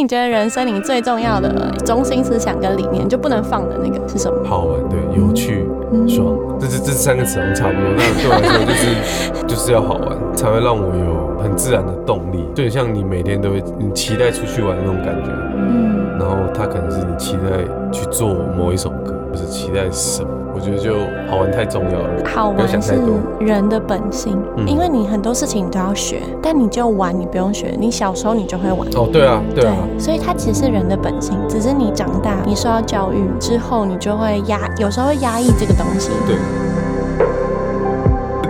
[0.00, 4.38] 你觉得人生你最重要的中心思想跟理念就不能放的那个是什么？
[4.48, 5.68] 好玩，对，有趣、
[6.08, 7.82] 爽，这是这三个词好像差不多。
[7.96, 15.30] 那对我来说就是 就是要好玩，才会让我有很自然的动力，就很像你每天都会你期待出去玩的那种感觉。
[15.54, 17.62] 嗯，然后它可能是你期待
[17.92, 20.30] 去做某一首歌，或是期待什么。
[20.54, 20.94] 我觉得就
[21.30, 22.94] 好玩太重要了，好玩是。
[23.38, 27.74] 人的本性，嗯因为你很多事情你都要学，但你就玩，你不用学。
[27.78, 28.86] 你小时候你就会玩。
[28.94, 36.10] 哦，对啊，对啊，所以它其实是人的本性，只是你长大，你受到教育之后，你就会压，有时候会压抑这个东西。
[36.26, 36.36] 对。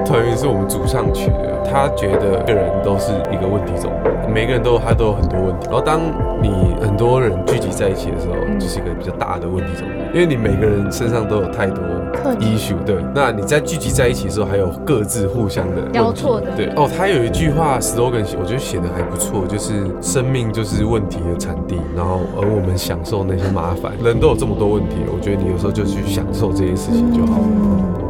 [0.04, 3.92] 团员是我们组上去的，他觉得每个人都是一个问题种，
[4.32, 5.66] 每个人都他都有很多问题。
[5.66, 6.00] 然后当
[6.42, 12.74] 你很多人聚集在一起的时候，就是一个比较大的问题种，因为你每个人身上都有太多课题 issue。
[12.84, 23.92] 对，那你在聚集在一起的时候，还有各自互相的问题交错的对哦，他有一句话 slogan，我觉得写的还不错，就是生命就是问题的产地，然后而我们享受那些麻烦。
[24.02, 28.09] 人都有这么多问题，我觉得你有时候就去享受这些事情就好了。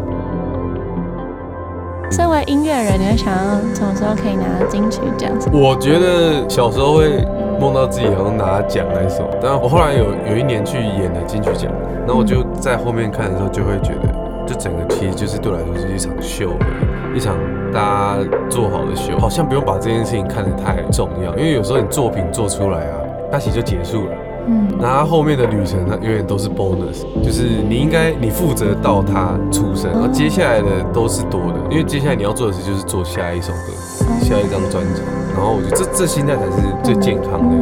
[2.11, 5.31] 身为音乐人，你会想要什么时候可以拿到金曲奖？
[5.53, 7.25] 我觉得小时候会
[7.61, 11.71] 梦到自己好像拿奖还是什么，但我后来有有一年去演了金曲奖，
[12.05, 14.09] 然后我就在后面看的时候就会觉得，
[14.45, 17.37] 就整个其实就是对我来说是一场秀而已，一场
[17.73, 18.17] 大家
[18.49, 22.99] 做好的秀，好像不用把这件事情看得太重要，因为有时候你作品做出来啊，
[23.31, 24.13] 它其实就结束了。
[24.47, 33.73] 嗯，那它后面的旅程，它永远都是 bonus，就是你应该你负责到他出生，然后接下来的都是多的，因为接下来你要做的事就是做下一首歌，
[34.21, 35.03] 下一张专辑，
[35.35, 36.53] 然后我觉得这这心态才是
[36.83, 37.55] 最健康的。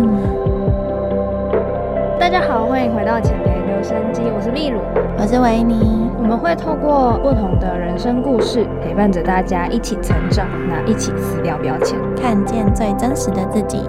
[2.18, 4.80] 大家好，欢迎回到浅培留声机，我是秘鲁。
[5.18, 6.08] 我是维尼。
[6.18, 11.98] 我们会透过不同的人生故事，陪伴着大家一起成长，那一起撕掉标签。
[12.20, 13.88] 看见最真实的自己。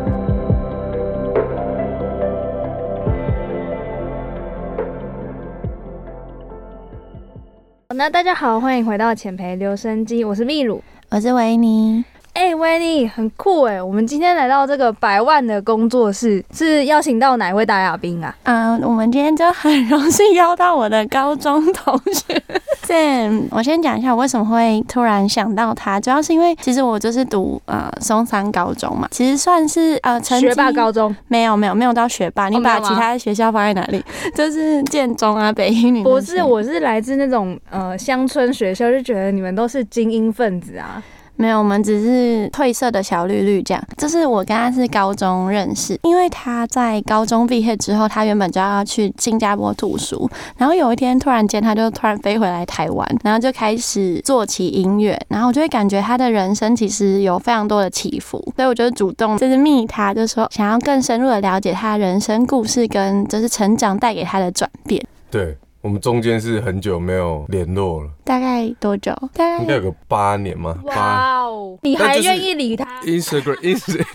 [8.00, 10.82] 那大家好，欢迎回到浅培留声机，我是秘鲁。
[11.10, 12.06] 我是维尼。
[12.40, 13.84] 哎、威尼很酷哎！
[13.84, 18.34] 我们今天来到这个百万的工作室，是邀请到哪位大嘉宾啊？
[18.44, 22.42] 嗯、我们今天就很 荣幸邀到我的高中同学
[22.88, 23.44] Sam。
[23.52, 31.14] 我先讲一下我为什么会突然想到他，主要是因为其实我就是读呃松山高中嘛，其实算是呃成绩学霸高中？
[31.28, 34.02] 没有没有没有到学霸，你把其他学校放在哪里？
[34.34, 36.02] 就是建中啊、北一女。
[36.04, 41.04] 不是，我是来自那种呃乡村学校，就觉得你们都是精英分子啊。
[41.40, 43.82] 没有，我们只是褪色的小绿绿这样。
[43.96, 65.02] 就是我跟他是高中认识，因为他在高中毕业之后，他原本就要去新加坡读书，然后有一天突然间他就突然飞回来台湾，然后就开始做起音乐，然后我就会感觉他的人生其实有非常多的起伏，所以我就主动就是密他，就说想要更深入的了解他人生故事跟就是成长带给他的转变。
[65.32, 69.12] 对我们中间是很久没有联络了，大概多久？
[69.34, 74.06] 大概应该有个八年嘛，哇哦，你还愿意理他？？Instagram i n s t a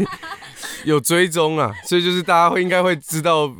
[0.85, 3.51] 有追踪啊，所以就是大家会应该会知道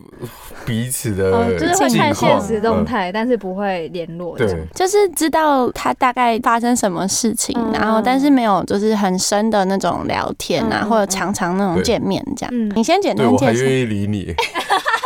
[0.67, 2.83] 彼此的哦，就是会看现况实动。
[2.83, 4.37] 嗯态，但是不会联络。
[4.37, 12.51] 对，就是知道他大概发生什么事情，嗯然后但是没有就是很深的那种聊天啊，或者常常那种对见面这样。
[12.55, 13.53] 嗯你先简对单介绍。
[13.53, 14.45] 我还愿意理你，哎、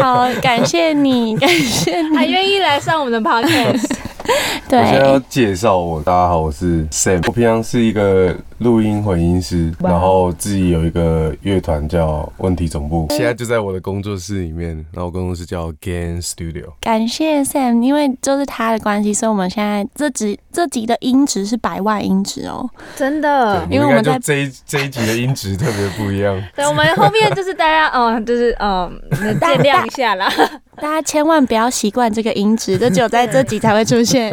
[0.00, 2.16] 好，感谢你， 感谢你。
[2.16, 3.90] 还愿意来上我们的 podcast。
[4.68, 16.66] 对我现在要，介绍我，大家好，我是 Sam，我平常是一个录音混音师，然后自己有一个乐团叫问题总部， 现在就在我的工作室里面，然后工作室叫 Gain Studio。
[16.80, 22.68] 感谢 Sam，因为就是他的关系，所以我们现在这集这集的音质是百万音质哦。
[22.96, 26.40] 真的因为我们在这一这一集的音质特别不一样。
[26.54, 28.90] 对，我们后面就是大家，哦，就是嗯，
[29.40, 30.32] 见谅一下啦。
[30.76, 34.32] 大家千万不要习惯这个音质，这只有在这集才会出现。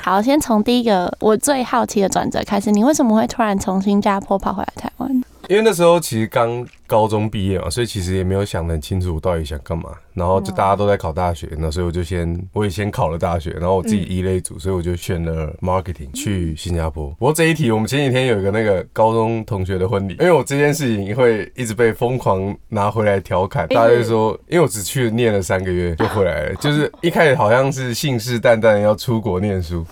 [0.04, 5.22] 好，先从第一个我最好奇的转折开始，你为什么会突然从新加坡跑回来台湾？
[5.50, 9.90] 因为那时候其实刚高中毕业嘛，所以其实也没有想得很清楚我到底想干嘛。
[10.14, 17.08] 然后就大家都在考大学，那所以我就先我也先考了大学，然后我自己一类组，所以我就选了 marketing 去新加坡。
[17.18, 29.84] 不过这一题我们前几天有一个那个高中同学的婚礼，因为我这件事情会一直被疯狂拿回来调侃，大家就说，因为我只去念了三个月就回来了，就是一开始好像是信誓旦旦要出国念书。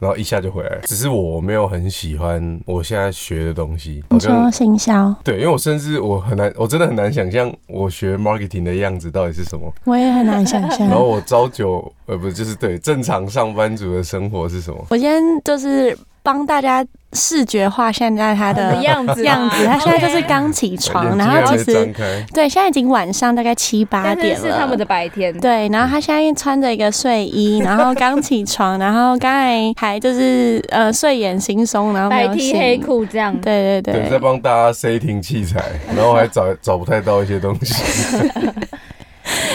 [0.00, 4.02] 然后一下就回来了，只是我没有很喜欢我现在学的东西。
[4.08, 9.70] 你说行销，对，因为我甚至我很难，我真的很难想象我学 marketing 的样子到底是什么。
[9.84, 10.98] 我也很难想象然。
[10.98, 14.86] 后我朝九，呃，不就是对正常上班族的生活是什么？
[14.88, 19.66] 我先就是帮大家视觉化现在他的的样子啊样子。
[19.66, 21.92] 他现在就是刚起床，然后其实，
[22.32, 24.46] 对，现在已经晚上大概七八点了。
[24.46, 32.78] 是他们的白天，对，然后他现在穿着一个睡衣， 然后刚起床，然后刚才还就是呃睡眼惺忪，然后没白有 T 黑。
[32.78, 33.34] 裤这样。
[33.40, 35.62] 对对对，在，帮大家 setting 器材，
[35.96, 37.74] 然后还找找不太到一些东西。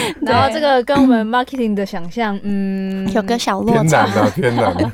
[0.22, 4.20] 然后这个跟我们 marketing 的想象，嗯，有个小落偏难差。
[4.20, 4.90] 啊，偏难、啊。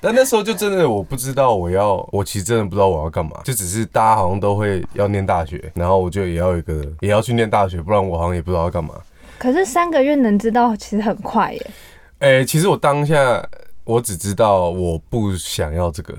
[0.00, 8.94] 但那时候就真的我不知道我要，我其实真的不知道我要干嘛，就只是大家好像都会要念大学，然后我就也要有一个也要去念大学，不然我好像也不知道要干嘛。
[9.38, 11.70] 可是三个月能知道，其实很快耶。
[12.18, 13.44] 哎、其实我当下
[13.84, 16.14] 我只知道我不想要这个，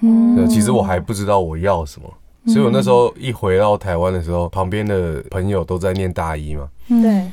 [0.00, 2.08] 嗯其实我还不知道我要什么。
[2.46, 7.30] 所以我那时候一回到台湾的时候，旁边的朋友都在念大一嘛，嗯对，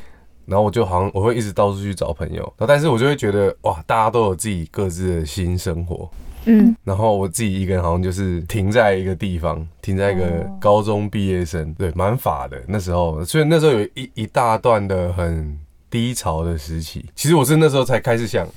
[0.50, 6.10] 然后我就好像我会一直到处去找朋友，然后但是我就会觉得哇，大家都有自己各自的新生活，
[6.46, 10.58] 嗯，然后我自己一个人好像就是停在一个地方，停在一个哦。
[10.60, 15.58] 高中毕业生，对，蛮法的那时候，所以那时候有一一大段的很
[15.90, 17.06] 低潮的时期。
[17.16, 18.48] 其实我是那时候才开始想，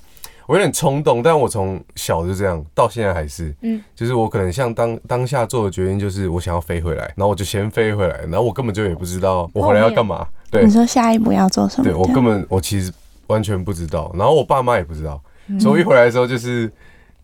[0.52, 3.82] 我有点冲动，但我从小就这样，到现在还是，嗯。
[3.94, 10.62] 就是我可能像当当下做的决定就是我想要飞回来，然后我就先飞回来，然后我根本就也不知道我回来要干嘛，对。
[10.66, 11.84] 你，说下一步要做什么？
[11.84, 12.92] 对我根本我其实
[13.28, 15.58] 完全不知道，然后我爸妈也不知道，嗯。
[15.58, 16.64] 所以我一回来的时候，就是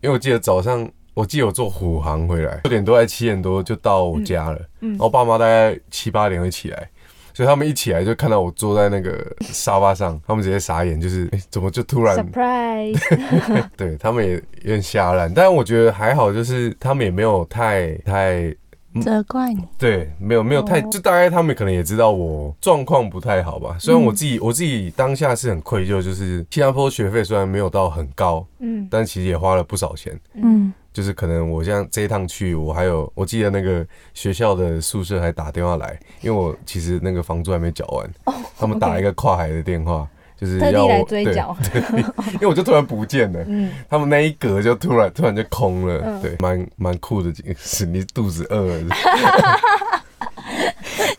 [0.01, 4.89] 因为我记得早上，我记得我坐虎航回来，六点多还七点多就到我家了，嗯。
[4.89, 4.91] 嗯。
[4.93, 6.89] 然后爸妈大概七八点会起来。
[7.39, 12.99] 所以他们一起来就看到我坐在那个沙发上， 他们直接傻眼，就是、诶怎么就突然，surprise，
[13.77, 18.53] 对他们也有点吓烂，但我觉得还好，就是他们也没有太太
[19.01, 19.63] 责怪你。
[19.77, 23.77] 对，没有没有太，哦就大概他们可能也知道我状况不太好吧。
[23.79, 30.19] 虽然我自己、我自己当下是很愧疚，就是新加坡学费虽然没有到很高，嗯，但其实也花了不少钱。
[30.33, 38.09] 嗯，就是可能我像这一趟去，我还有我记得那个学校的宿舍还打电话来，因为我其实那个房租还没缴完，
[38.57, 40.07] 他们打一个跨海的电话，
[40.39, 41.55] 就是要我对追缴，
[42.33, 43.39] 因为我就突然不见了。
[43.47, 47.31] 嗯，他们那一格就突然突然就空了，嗯对，蛮蛮酷的。
[47.57, 48.79] 是你肚子饿了，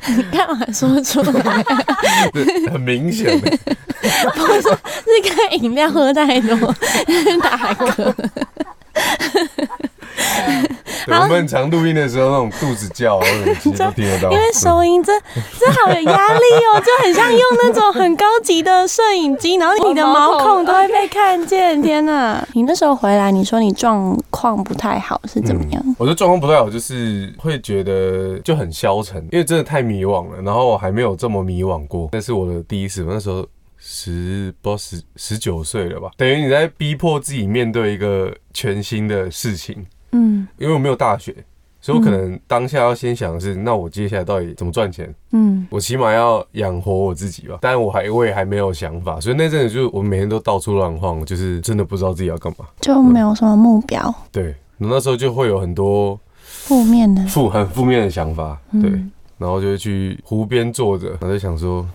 [0.08, 1.62] 你干嘛说出来？
[2.32, 3.50] 对很明显的。
[4.02, 6.56] 是看饮料喝太多
[7.42, 8.14] 打嗝。
[11.06, 14.30] 对，我们很常录音的时候，那种肚子叫啊，或者其实都听得到。
[14.30, 15.12] 因为收音这
[15.58, 16.44] 这好有压力
[16.74, 21.80] 哦，就很像用那种很高级的摄影机，然后你的毛孔都会被看见。
[21.80, 22.46] 天哪！
[22.52, 25.82] 你那时候回来，你说你状况不太好是怎么样？
[25.98, 30.42] 我觉得状况不太好，就是会觉得就很消沉，因为真的太迷惘了。
[30.42, 33.46] 然后我还没有这么迷惘过，那是我的第一次，那时候
[33.82, 39.84] 十不十十九岁了吧，等于你在逼迫自己面对一个全新的事情。
[40.12, 41.34] 嗯因为我没有大学，
[41.80, 45.12] 所以我可能当下要先想的是，那我接下来到底怎么赚钱？
[45.32, 47.58] 嗯我起码要养活我自己吧。
[47.62, 52.66] 但我还我也还没有想法，所以那阵子就我每天都到处乱晃，就是真的不知道自己要干嘛。
[52.80, 57.24] 就没有什么目标，对，那时候就会有很多负面的。
[57.26, 58.90] 负很负面的想法，嗯对，
[59.38, 61.86] 然后就会去湖边坐着，然后就想说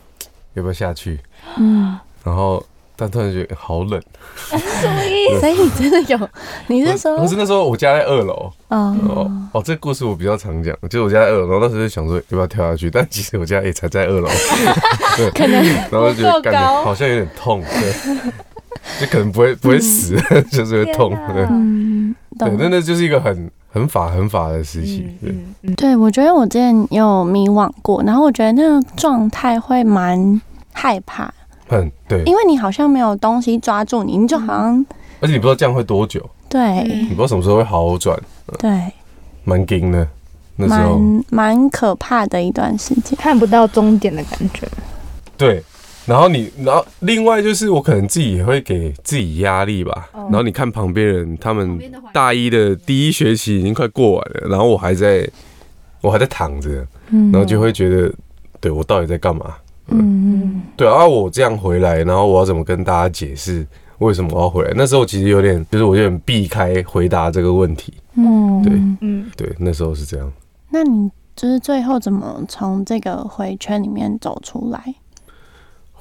[0.56, 1.20] 要不要下去，
[1.58, 2.64] 嗯，然后
[2.96, 4.02] 但突然觉得好冷。
[5.40, 6.30] 所以你真的有？
[6.68, 7.18] 你是说？
[7.18, 8.98] 不是那时候我家在二楼，哦？
[9.08, 14.28] 哦哦，这个故事我比较常讲，就是我家在二楼，然后那时候就想说要不要跳下去，但其实我家也才在二楼，
[15.18, 18.32] 对，可能然后就感觉好像有点痛，对，
[19.00, 20.16] 就可能不会不会死，
[20.52, 21.44] 就是会痛，对。
[21.50, 22.58] 嗯，对，懂。
[22.60, 30.42] 那那就是一个很很法很法的事情，对，嗯嗯，对，我觉得我之前有迷惘过，然后我觉得那个状态会蛮
[30.72, 31.30] 害怕，
[31.68, 34.86] 很对，因为你好像没有东西抓住你，你就好像
[35.20, 36.84] 而且你不知道这样会多久，对。
[36.84, 38.18] 你不知道什么时候会好转，
[38.58, 38.94] 对，
[39.44, 40.08] 蛮惊的，
[40.56, 40.98] 那时候。
[40.98, 43.18] 蛮蛮可怕的一段时间。
[43.18, 44.66] 看不到终点的感觉，
[45.36, 45.62] 对。
[46.06, 50.10] 然后你，然后另外就是我可能自己也会给自己压力吧。
[50.14, 51.80] 哦然后你看旁边人，他们
[52.14, 55.28] 大一的第一学期已经快过完了，然后我还在，
[56.02, 58.14] 我还在躺着，嗯然后就会觉得，
[58.60, 59.56] 对我到底在干嘛？
[59.88, 63.66] 嗯对啊，我这样回来，然后我要怎么跟大家解释
[64.00, 64.74] 为什么我要回来？
[64.76, 67.94] 那时候其实有点，就是我有点避开回答这个问题。
[68.16, 70.32] 嗯对嗯，对，那时候是这样。
[70.70, 74.96] 那你就是最后怎么从这个回圈里面走出来？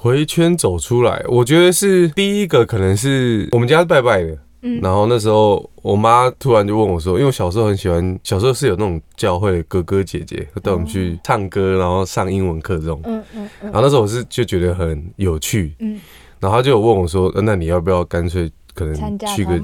[0.05, 4.79] 回圈走出来，我觉得是第一个，可能是我们家是拜拜的，嗯。
[4.79, 13.71] 然后那时候我妈突然就问我说，因为我小时候很喜欢，小时候是有那种教会的哥哥姐姐会带我们去唱歌，然后上英文课这种，嗯嗯嗯。
[13.71, 15.99] 然后那时候我是就觉得很有趣，嗯。
[16.39, 19.59] 然后她就有问我说，呃那你要不要干脆可能去个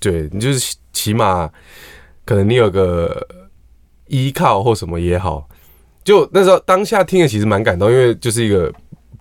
[0.00, 1.50] 对你就是起起码
[2.24, 3.28] 可能你有个
[4.06, 5.46] 依靠或什么也好，
[6.02, 8.72] 就那时候当下听的其实蛮感动，因为就是一个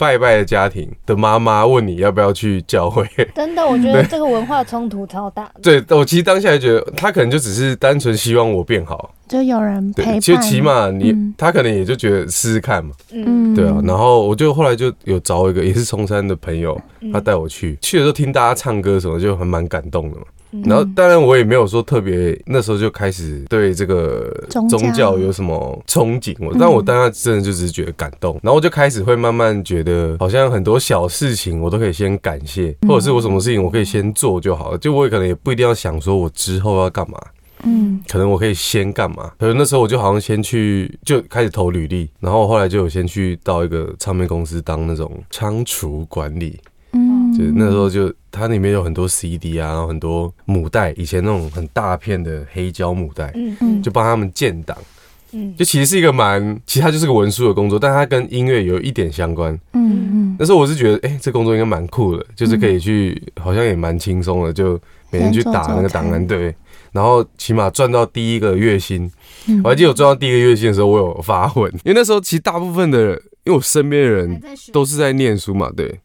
[0.01, 3.08] 拜拜的家庭的妈妈问你要不要去教会。
[3.36, 5.62] 真的，我觉得这个文化冲突超大的。
[5.62, 10.20] 对我其实当下就觉得他可能就只是单纯希望我变好，就有人陪，伴。
[10.20, 13.79] 其实起码你、嗯他可能也就觉得试试看嘛，嗯，对啊。
[13.86, 20.24] 然后我就后来就有找一个也是松山的朋友，嗯他带我去，去的时候听大家唱歌什么，就还蛮感动的嘛。
[20.51, 20.62] 嗯。
[20.65, 25.12] 然后当然我也没有说特别，那时候就开始对这个宗教。
[25.12, 32.89] 有什么憧憬，但我当然真的就只是觉得感动，然后我就开始会慢慢觉得，好像很多小事情我都可以先感谢，嗯。
[32.89, 37.22] 或者是我什么事情我可以先做就好了，就我也可能也不一定要想说我之后要干嘛。
[37.63, 38.01] 嗯。
[38.08, 39.31] 可能我可以先干嘛？
[39.38, 46.71] 可能那时候我就好像先去就开始投履历，然后后来就有先去到一个唱片公司当那种仓储管理，嗯，
[47.42, 53.82] 就是那时候就它里面有很多 CD 啊，然后很多母带，以前那种很大片的黑胶母带，嗯嗯。
[53.82, 54.78] 就帮他们建档。
[55.32, 55.56] 嗯。
[55.58, 59.54] 就其实是一个蛮，其实它就是个文书的工作，但它跟音乐有一点相关。
[59.74, 60.36] 嗯嗯。
[60.38, 64.80] 那时候我是觉得，哎、这工作应该蛮酷的，就是可以去，好像也蛮轻松的，就
[65.10, 66.54] 每天去打那个档案，对。
[66.92, 69.10] 然后起码赚到第一个月薪，
[69.48, 69.62] 嗯。
[69.64, 74.42] 我还记得我赚到第一个月薪的时候，我有发问，因为那时候其实大部分的人，因为我身边的人
[74.74, 76.00] 都是在念书嘛，对，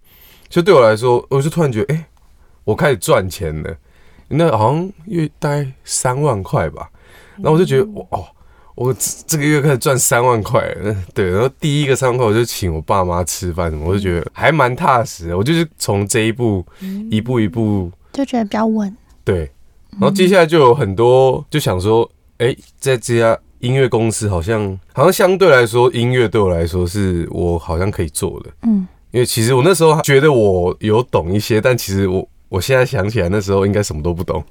[0.49, 2.07] 就对我来说，我就突然觉得，哎、
[2.65, 3.77] 我开始赚钱了，
[4.29, 6.89] 那好像月大概三万块吧，
[7.37, 8.25] 然后我就觉得，我哦，
[8.75, 10.63] 我这这个月开始赚三万块，
[11.15, 16.65] 对，然后第一个三万块我就请我爸妈吃饭什么，我就觉得还蛮踏实的，我就是从这一步
[17.11, 18.95] 一步一步就觉得比较稳。
[19.25, 19.51] 对，
[19.93, 34.45] 然后接下来就有很多就想说，哎、在这家音乐公司好像好像相对来说，音乐对我来说是我好像可以做的，嗯因为其实我那时候觉得我有懂一些，但其实我我现在想起来那时候应该什么都不懂，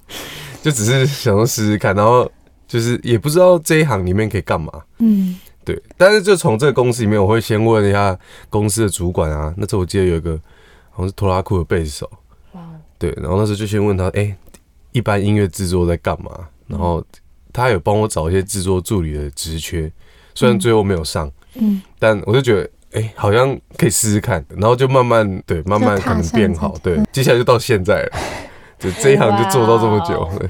[0.61, 2.29] 就只是想要试试看，然后
[2.67, 4.71] 就是也不知道这一行里面可以干嘛。
[4.99, 8.15] 嗯对，但是就从这个公司里面，我会先问一下
[8.51, 9.51] 公司的主管啊。
[9.57, 10.39] 那时候我记得有一个
[10.91, 12.11] 好像是拖拉库的贝斯手，
[12.99, 14.37] 对，然后那时候就先问他，哎、
[14.91, 16.31] 一般音乐制作在干嘛？
[16.67, 17.03] 然后
[17.51, 19.91] 他有帮我找一些制作助理的职缺，
[20.35, 28.11] 虽然最后没有上，嗯但我就觉得，哎、好像可以试试看，然后就慢慢对，慢慢可能变好，对，接下来就到现在了，
[28.79, 30.27] 就这一行就做到这么久。
[30.39, 30.49] 对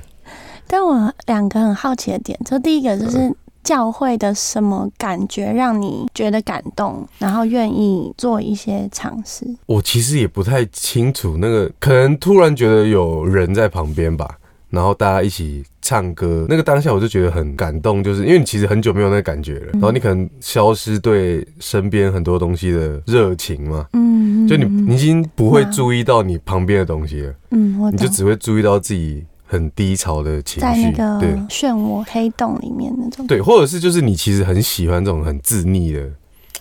[0.68, 3.32] 但我两个很好奇的点，就第一个就是
[3.64, 9.46] 教会的什么感觉让你觉得感动，然后愿意做一些尝试。
[9.66, 14.38] 我其实也不太清楚，那个可能突然觉得有人在旁边吧，
[14.76, 31.30] 然后大家一起唱歌，那个当下我就觉得很感动，就是因为你其实很久没有那个感觉了，然后你可能消失对身边很多东西的热情嘛，嗯，就你嗯你已经不会注意到你旁边的东西了，嗯，你就只会注意到自己很低潮的情绪，在那个对。
[31.48, 33.26] 漩涡黑洞里面那种。
[33.28, 36.12] 对，或者是就是你其实很喜欢这种很自溺的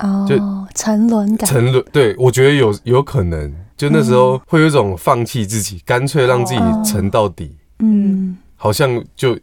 [0.00, 1.48] 哦就哦，沉沦感。
[1.48, 4.14] 沉沦，对我觉得有有可能，就那时嗯。
[4.14, 8.36] 候会有一种放弃自己，干脆让自己沉到底，嗯。
[8.56, 9.38] 好像就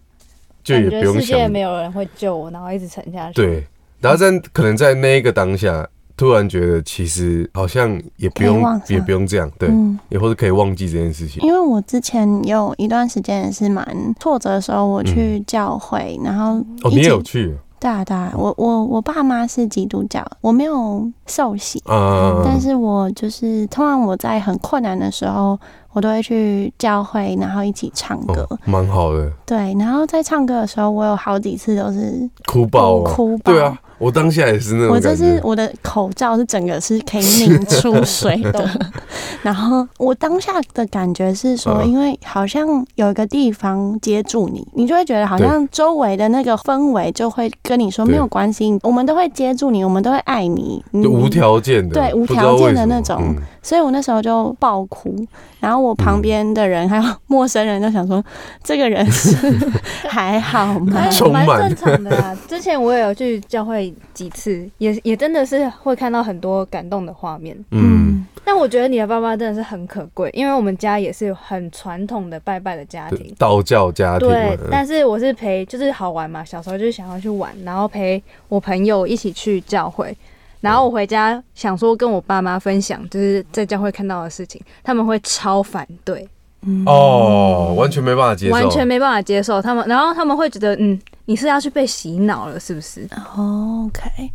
[0.63, 1.51] 就也不用想。
[1.51, 3.63] 没有人会救我，然后一直沉下去。，对，
[3.99, 11.43] 然后在可能在那一个当下，突然觉得其实好像也不用也不用这样，对，嗯，也或者可以忘记这件事情。
[11.43, 13.85] 因为我之前有一段时间也是蛮
[14.19, 22.43] 挫折的时候，我去教会，然后嗯哦，你也有去对啊对啊，我我我爸妈是基督教，我没有受洗，啊？
[22.45, 25.59] 但是我就是通常我在很困难的时候，
[25.91, 28.45] 我都会去教会，然后一起唱歌。
[28.51, 33.51] 哦，蛮好的，对，然后在唱歌的时候，我有好几次都是哭爆哦，哭爆。
[33.51, 35.15] 对啊，我当下也是那种我这。
[35.15, 38.67] 是我的口罩是整个是可以拧出水的，
[39.43, 41.91] 然后我当下的感觉是说，嗯。
[41.91, 42.65] 因为好像
[42.95, 53.17] 有一个地方接住你，你就会觉得好像周围的那个氛围就会跟你说没有关系，我们都会接住你，我们都会爱你，无条件的，对无条件的那种。
[53.21, 55.15] 嗯所以我那时候就爆哭，
[55.59, 58.23] 然后我旁边的人还有陌生人就想说，
[58.63, 59.37] 这个人是
[60.09, 61.09] 还好吗？
[61.31, 62.37] 蛮蛮正常的啦。
[62.47, 67.55] 之前我也有去教会几次，也也真的是会看到很多感动的画面。
[67.71, 73.33] 嗯，但我觉得你的爸爸真的是很可贵，因为我们家也是很传统的拜拜的家庭。
[73.37, 80.15] 道教家庭，对，嗯但是我是陪，就是好玩嘛，小时候就是想要去玩，然后陪我朋友一起去教会，
[80.61, 86.27] 然后我回家想说跟我爸妈分享，就是在教会看到的事情，他们会超反对，
[86.61, 93.07] 嗯哦，完全没办法接受，完全没办法接受，他们，然后他们会觉得，嗯，你是要去被洗脑了，是不是？
[93.35, 94.31] 哦 OK，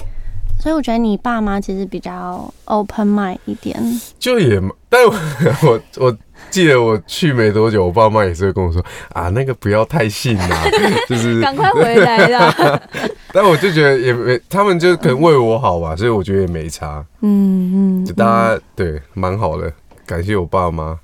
[0.60, 3.80] 所以我觉得你爸妈其实比较 open mind 一点。
[4.18, 5.14] 就也，但我
[5.62, 6.16] 我我
[6.50, 10.64] 记得我去没多久，我爸妈也是会跟我说啊，那个不要太信啊，
[11.08, 12.80] 就是， 赶快回来啦！
[13.32, 19.72] 但我就觉得也没，他们就可能为我好吧，所以我觉得也没差，嗯嗯，就大家对蛮好的，
[20.06, 20.98] 感谢我爸妈。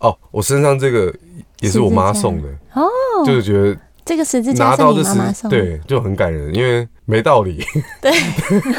[0.00, 1.12] 哦，我身上这个
[1.60, 2.86] 也是我妈送的，哦，
[3.26, 3.76] 就是觉得
[4.08, 5.56] 这个十字架是你妈妈送的。
[5.56, 7.62] 对就很感人，因为没道理，
[8.00, 8.10] 对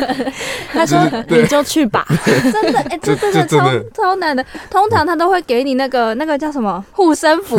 [0.73, 2.03] 他说你就去吧。
[2.51, 4.43] 真的，哎、这这真的超真的超难的。
[4.71, 7.57] 通常他都会给你那个那个叫什么护身符，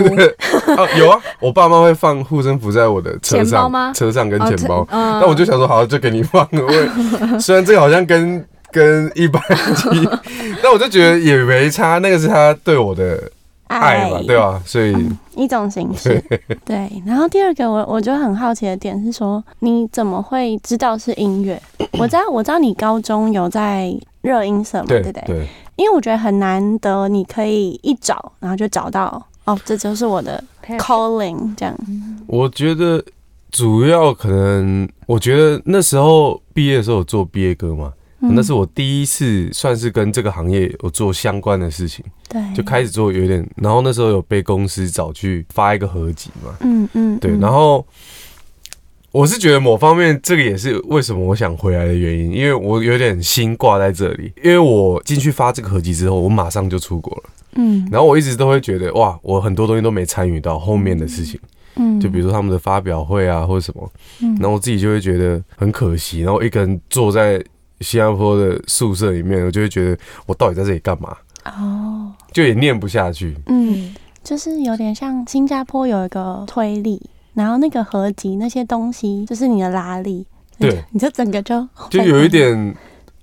[0.77, 4.85] 啊，有啊，我爸妈会放护身符在我的车上，钱包吗车上跟钱包。
[4.91, 6.65] 嗯那我就想说，好，就给你放了。
[7.33, 9.41] 我虽然这个好像跟跟一般
[9.77, 10.09] 机，
[10.63, 13.31] 但我就觉得也没差，那个是他对我的
[13.79, 14.61] 爱嘛，对吧？
[14.67, 14.95] 所以
[15.37, 16.23] 一种形式。
[16.65, 21.61] 对， 然后第二个我我觉得很好奇的点是说，你怎么会知道是音乐？
[21.99, 25.23] 我知道我知道你高中有在热音社嘛，对不对？
[25.25, 25.47] 对对，
[25.77, 30.43] 因为我觉得很难得，你可以一找，然后就找到哦，这就是我的
[30.79, 31.75] calling 这样。
[32.27, 33.03] 我觉得
[33.51, 38.35] 主要可能，我觉得那时候毕业的时候有做毕业歌嘛，嗯。
[38.35, 47.87] 那是我第一次算是跟这个行业有做相关的事情，对，就开始做有点，然后那时候有被公司找去发一个合集嘛，嗯嗯，对，嗯然后
[49.13, 57.89] 我是觉得某方面这个也是为什么我想回来的原因，因为我有点心挂在这里，因为我进去发这个合集之后，我马上就出国了，嗯。
[57.91, 61.41] 然后我一直都会觉得哇，我很多东西都没参与到后面的事情，
[61.75, 63.91] 嗯，就比如说他们的发表会啊或者什么，
[64.23, 64.37] 嗯。
[64.37, 67.43] 然后我自己就会觉得很可惜，然后一个人坐在
[67.81, 77.01] 新加坡的宿舍里面，我就会觉得我到底在这里干嘛，哦，就也念不下去，嗯，就是有点像新加坡有一个推力，
[77.35, 80.27] 然后那个合集那些东西就是你的拉力，
[80.59, 82.75] 对，你就整个就就有一点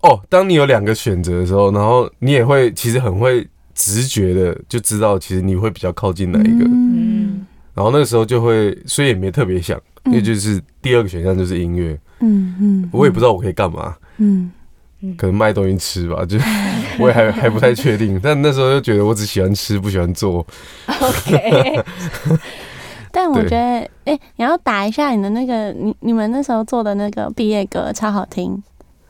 [0.02, 7.46] 哦，当你有两个选择的时候，然后你也会其实很会直觉的就知道，其实你会比较靠近哪一个，嗯。
[7.74, 14.07] 然后那个时候就会，所以也没特别想，因为嗯就是第二个选项就是音乐，嗯嗯，我也不知道我可以干嘛，嗯
[15.16, 16.38] 可能卖东西吃吧，就
[17.00, 20.46] 我也还还不太确定，但那时候就觉得我只喜欢吃，不喜欢做
[20.88, 21.84] ，OK，
[23.12, 28.62] 但我觉得，哎、你要打一下你的那个，你你们那时候做的那个毕业歌超好听，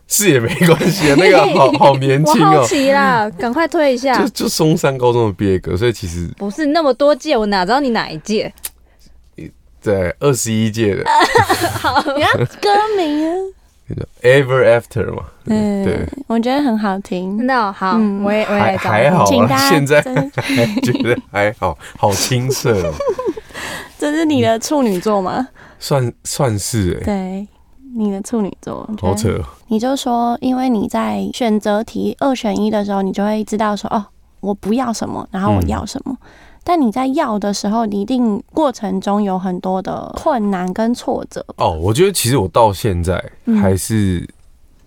[0.07, 4.21] 是也没关系啊，那个好 好年轻哦、奇啦，赶快推一下。
[4.21, 4.27] 就。
[4.29, 8.53] 就松山高中的毕业歌，所以其实不是那么多届，我哪知道你哪一届？
[9.79, 11.03] 在二十一届的。
[12.17, 13.33] 你看歌名啊，
[13.87, 17.71] 那个 Ever After 嘛，嗯，对，我觉得很好听，那哦？
[17.71, 18.23] 好，嗯。
[18.23, 20.01] 我也我也还来找还好啊，请大家现在
[20.83, 22.93] 觉得还好，好青涩哦，
[23.97, 25.47] 这是你的处女座吗？
[25.79, 27.47] 算算是哎、对，
[27.95, 34.05] 你的处女座，好扯哦，你就说，因为你在选择题二选一的时候，你就会知道说，哦，
[34.39, 35.67] 我不要什么，然后我嗯。
[35.67, 36.17] 要什么。
[36.67, 41.45] 但你在要的时候，你一定过程中有很多的困难跟挫折。
[41.55, 43.55] 哦，我觉得其实我到现在嗯。
[43.57, 44.27] 还是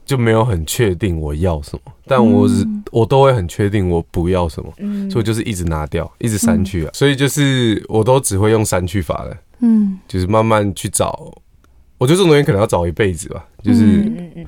[0.04, 2.84] 就没有很确定我要什么，但我只嗯。
[2.92, 5.10] 我都会很确定我不要什么，嗯。
[5.10, 9.98] 所以我就是一直拿掉，一直删去啊，所以就是我都只会用删去法的，嗯。
[10.06, 11.32] 就是慢慢去找。
[11.96, 14.46] 我觉得这种东西可能要找一辈子吧，就是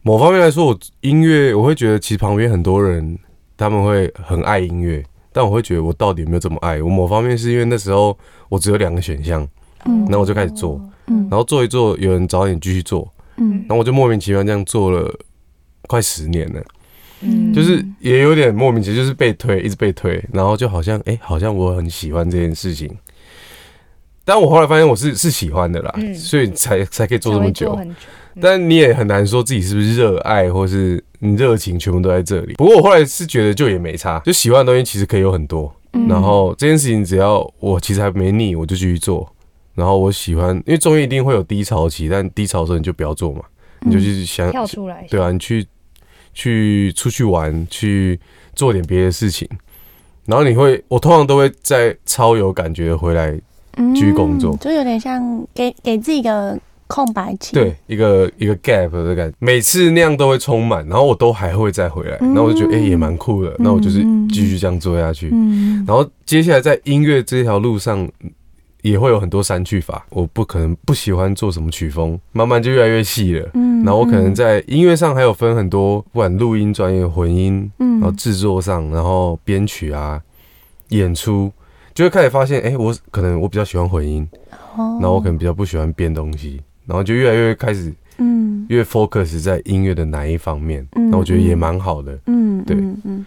[0.00, 3.18] 某方面来说，我音乐我会觉得其实旁边很多人
[3.58, 5.04] 他们会很爱音乐，
[5.36, 6.82] 但我会觉得我到底有没有这么爱？
[6.82, 8.18] 我某方面是因为那时候
[8.48, 9.46] 我只有两个选项，
[9.84, 10.06] 嗯。
[10.08, 11.28] 那我就开始做，嗯。
[11.30, 13.50] 然后做一做，有人找你继续做，嗯。
[13.68, 15.14] 然后我就莫名其妙这样做了
[15.88, 16.62] 快十年了，
[17.20, 17.52] 嗯。
[17.52, 22.90] 就是也有点莫名其妙，就是被推，一直被推，然后就好像哎、好像我很喜欢这件事情。
[24.24, 26.14] 但我后来发现我是是喜欢的啦，嗯。
[26.14, 27.78] 所以才才可以做这么久。
[28.40, 32.54] 但你也很难说自己是不是热爱，或是你热情全部都在这里。
[32.54, 35.74] 不过我后来是觉得就也没差，就喜欢的东西其实可以有很多。
[35.92, 39.26] 嗯然后这件事情只要我其实还没腻，我就继续做。
[39.74, 43.42] 然后我喜欢，因为中医一定会有低潮期，但低潮的时候你就不要做嘛，
[43.80, 45.66] 你就去想，跳出来，对啊，你去
[46.34, 48.18] 去出去玩，去
[48.54, 49.48] 做点别的事情。
[50.26, 53.38] 然后你会，我通常都会在超有感觉的回来
[53.76, 57.54] 嗯继续工作就有点像给给自己一个空白期。
[57.54, 62.28] 对，一个一个 gap 的感觉，每次那样都会充满，然后我都还会再回来，嗯。
[62.28, 65.84] 然后我就觉得哎、也蛮酷的，那我就是继续这样做下去，嗯。
[65.86, 68.08] 然后接下来在音乐这条路上
[68.82, 73.50] 也会有很多删去法，我不可能不喜欢做什么曲风，慢慢就越来越细了。
[73.54, 78.00] 嗯然后我可能在音乐上还有分很多，不管录音专业、混音，嗯。
[78.00, 80.20] 然后制作上，然后编曲啊、
[80.88, 81.52] 演出，
[81.94, 84.26] 就会开始发现，哎、我可能我比较喜欢混音，
[84.76, 84.98] 哦。
[85.00, 88.64] 然后我可能比较不喜欢编东西，然后就越来越开始嗯。
[88.68, 92.18] 越 focus 在音乐的哪一方面，嗯那我觉得也蛮好的。
[92.26, 92.76] 嗯，对。
[92.76, 93.26] 嗯嗯，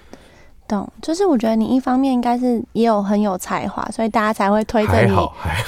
[0.68, 0.92] 懂。
[1.02, 5.16] 就是我觉得你一方面应该是也有很有才华，所以大家才会推着你，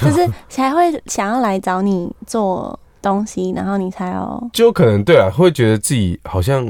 [0.02, 6.66] 就是才会想要来找你做东西，然后你才有就可能对啊，会觉得自己好像，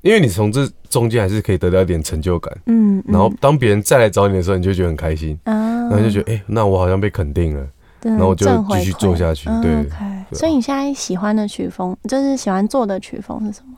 [0.00, 2.52] 因为你从这中间还是可以得到一点成就感。
[2.66, 7.64] 嗯，然后当别人再来找你的时候，你就觉得很开心，啊，然后就觉得哎、那我好像被肯定了，
[8.02, 9.86] 然然后我就继续做下去对
[10.32, 13.76] 所以你现在喜欢的曲风，就是喜欢做的曲风是什么？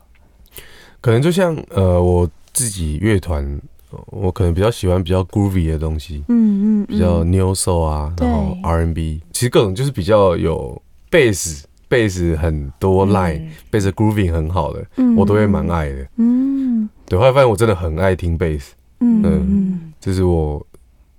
[1.00, 3.44] 可能就像呃我自己乐团，
[3.90, 16.06] 呃我可能比较喜欢比较 groovy 的东西，嗯嗯，比较嗯 neo soul 啊，然后 R&B，其实各种就是比较有 bass bass 很多 line，嗯 bass grooving 很好的，嗯我都会蛮爱的。
[16.16, 16.88] 嗯。
[17.06, 18.62] 对，后来发现我真的很爱听 bass，
[19.00, 19.92] 嗯。
[20.00, 20.64] 这是我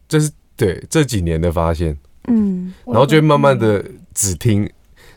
[0.08, 1.96] 这是对这几年的发现，
[2.28, 3.84] 嗯，然后就会慢慢的
[4.14, 4.70] 只听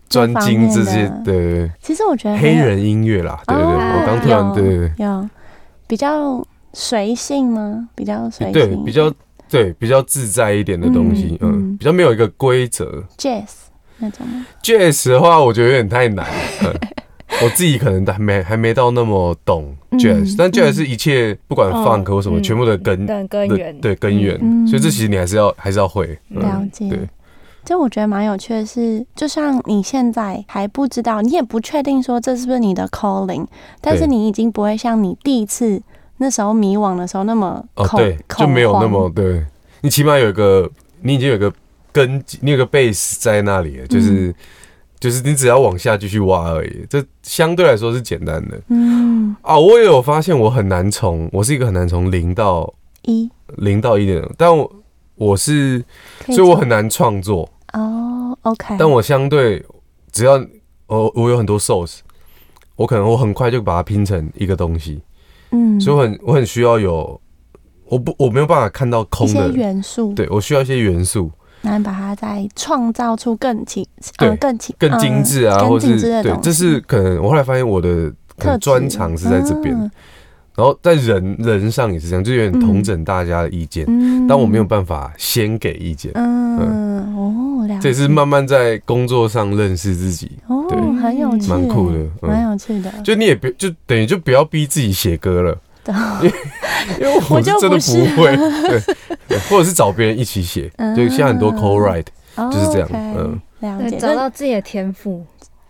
[0.08, 3.40] 专精这些这的其实我觉得黑人音乐啦。
[3.46, 5.28] 对对对，哦我刚突然有对对有
[5.86, 7.88] 比较随性吗？
[7.94, 9.12] 比较随对性，对比较
[9.48, 13.04] 对比较自在一点的东西，嗯比较没有一个规则。
[13.16, 13.48] jazz
[13.98, 14.26] 那种
[14.62, 16.26] ？jazz 的话，我觉得有点太难。
[16.62, 16.74] 嗯
[17.42, 23.78] 我自己可能还没还没到那么懂嗯 jazz，、但 jazz 嗯是一切不管哦 funk 或什么，嗯全部的根的根源。
[23.80, 24.66] 对根源，嗯。
[24.66, 26.18] 所以这其实你还是要还是要会。
[26.30, 26.88] 嗯了解。
[26.88, 26.98] 对，
[27.64, 33.46] 就我觉得蛮有趣的是，就像你现在还不知道，你也不确定说这是不是你的 calling，
[33.80, 35.80] 但是你已经不会像你第一次
[36.16, 39.44] 那时候迷惘的时候那么哦恐对，就没有那么对，
[39.82, 40.68] 你起码有一个，
[41.02, 41.52] 你已经有一个
[41.92, 44.34] 根，你有个 base 在那里就是、
[44.98, 48.60] 就是你只要往下继续挖而已，这相对来说是简单的。
[48.68, 49.36] 嗯。
[49.42, 49.58] 啊。
[49.58, 54.70] 我也有发现我很难从，我是一个很难从零到一，零到一的人，但我
[55.14, 55.84] 我是，
[56.26, 59.64] 所以我很难创作，哦，OK，但我相对
[60.12, 60.34] 只要
[60.86, 61.98] 我我有很多 source，
[62.76, 65.00] 我可能我很快就把它拼成一个东西，
[65.50, 67.20] 嗯，所以我很我很需要有，
[67.86, 71.30] 我不我没有办法看到空的，元素，对我需要一些元素，
[71.68, 73.86] 然后把它再创造出更精
[74.18, 79.90] 呃对更精更精致啊，或是对，这是可能我后来发现我的可能特专长是在这边，嗯。
[80.56, 84.26] 然后在人人上也是这样，就有点同整大家的意见，嗯。
[84.26, 92.28] 但我没有办法先给意见，嗯哦，这也是慢慢在工作上认识自己，哦对，很有趣，蛮酷的嗯。
[92.28, 92.90] 蛮有趣的。
[93.04, 95.56] 就你也别就等于就不要逼自己写歌了。
[96.20, 96.32] 对
[97.00, 98.36] 因为我就真的不会，
[99.26, 100.94] 对，或者是找别人一起写，嗯。
[100.94, 102.04] 就现在很多 co-write，
[102.36, 103.40] 就是这样嗯。
[103.60, 103.96] 对，了解。
[103.96, 105.24] 找到自己的天赋，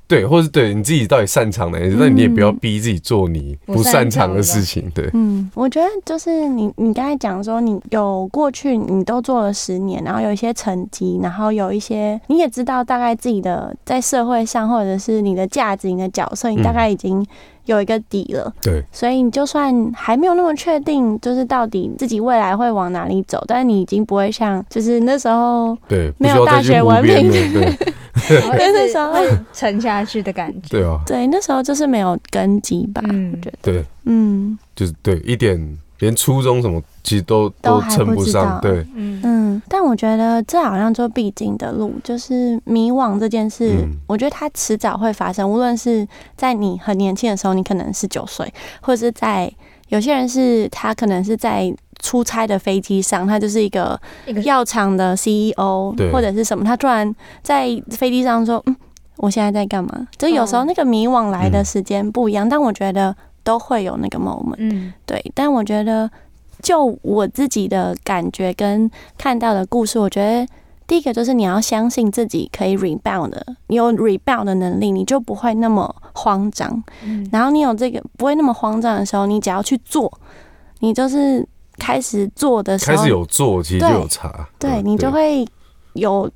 [0.06, 17.26] 对，或是对你自己到底擅长哪一些，但你也不要逼自己做你不不擅擅长的长的事情，对，嗯，我觉得就是你，你刚才讲说你有过去你都做了十年，然后有一些成绩，然后有一些你也知道大概自己的在社会上或者是你的价值、你的角色，你大概已经
[17.68, 18.52] 有一个底了。
[18.62, 27.32] 对，所以你就算还没有那么确定，就是到底自己未来会往哪里走，但是你已经不会像就是那时候对，没有大学文凭了，
[28.28, 30.68] 对，那时候会沉下去的感觉。
[30.70, 33.32] 对啊，对那时候就是没有根基吧，嗯。
[33.32, 34.58] 我觉得，对，嗯。
[34.74, 45.50] 就是对一点，连初中什么其实都都称不上，对，嗯嗯，但我觉得这好像就必经的路，就是迷惘这件事，嗯我觉得它迟早会发生。
[45.50, 46.06] 无论是
[46.36, 49.50] 在你很年轻的时候，你可能是九岁，或者是在
[49.88, 53.98] 有些人是他可能是在出差的飞机上，他就是一个
[54.44, 58.76] 药厂的 CEO 对或者是什么，他突然在飞机上说：“嗯，
[59.16, 63.16] 我现在在干嘛？”就有时候哦那个迷惘来的嗯时间不一样，但我觉得
[63.48, 64.56] 都会有那个 moment。
[64.58, 64.92] 嗯。
[65.06, 66.10] 对，但我觉得
[66.60, 70.46] 就我自己的感觉跟看到的故事，我觉得
[70.86, 76.84] 第一个就是你要相信自己可以 rebound 的，你有 rebound 的能力，你就不会那么慌张。
[77.02, 77.26] 嗯。
[77.32, 80.12] 然后你有这个不会那么慌张的时候，你只要去做，
[80.80, 81.46] 你就是
[81.78, 85.46] 开始做的时候，开始有做，其实就对有差，嗯对你就，会
[85.94, 86.30] 有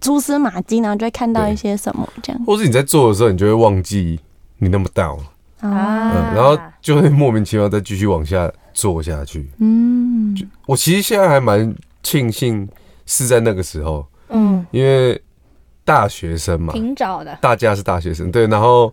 [0.00, 2.44] 蛛丝马迹，然后就会看到一些什么这样。
[2.44, 4.20] 或是你在做的时候，你就会忘记
[4.58, 5.18] 你那么 down，
[5.60, 9.48] 啊，嗯，然后就会莫名其妙再继续往下做下去。
[9.58, 12.68] 嗯，我其实现在还蛮庆幸
[13.06, 15.20] 是在那个时候，嗯，因为
[15.84, 18.92] 大学生嘛，挺早的，大家是大学生，对，然后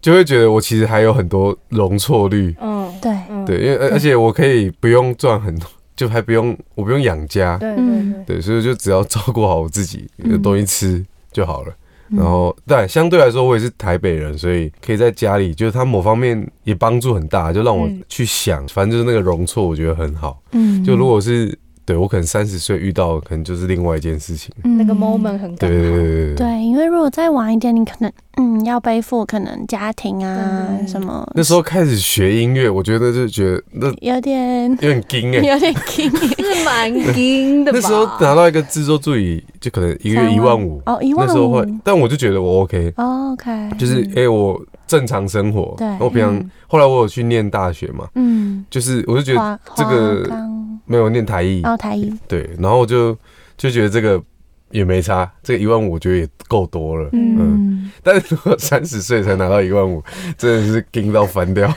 [0.00, 3.44] 就会觉得我其实还有很多容错率，嗯，对，嗯。
[3.44, 11.70] 对，因为而而且我可以不用赚很多，就还不用我不用养家，对嗯对对，对，所以就只要照顾好我自己，嗯有东西吃就好了。
[11.70, 11.76] 嗯
[12.10, 18.02] 然后，但相对来说，我也是台北人，所以可以在家里，就是他某方面也帮助很大，就让我嗯。
[18.08, 20.40] 去想，反正就是那个容错，我觉得很好。
[20.52, 24.52] 嗯，就如果是对我可能三十岁遇到，可能就是另外一件事情。
[24.64, 24.76] 嗯。
[24.76, 25.56] 那个 moment 很。
[25.56, 37.78] 对对对对对，对，因为如果再晚一点，你可能嗯要背负可能家庭啊嗯什么，那时候开始学音乐，我觉得就觉得那有点有点惊哎、 有点惊，是蛮惊的吧？
[37.80, 45.74] 那时候拿到一个制作助理，就可能一个月一万五，哦，一万那时候会五，但我就觉得我 OK，哦，OK，就是哎、我正常生活。
[45.78, 46.50] 对我平常嗯。
[46.68, 50.28] 后来我有去念大学嘛，嗯，就是我就觉得华这个
[50.86, 53.16] 没有念台艺，哦台艺，对，然后我就
[53.56, 54.22] 就觉得这个
[54.70, 57.08] 也没差，这个一万五我觉得也够多了。
[57.12, 60.02] 嗯，但是如果三十岁才拿到一万五，
[60.36, 61.72] 真的是惊到翻掉。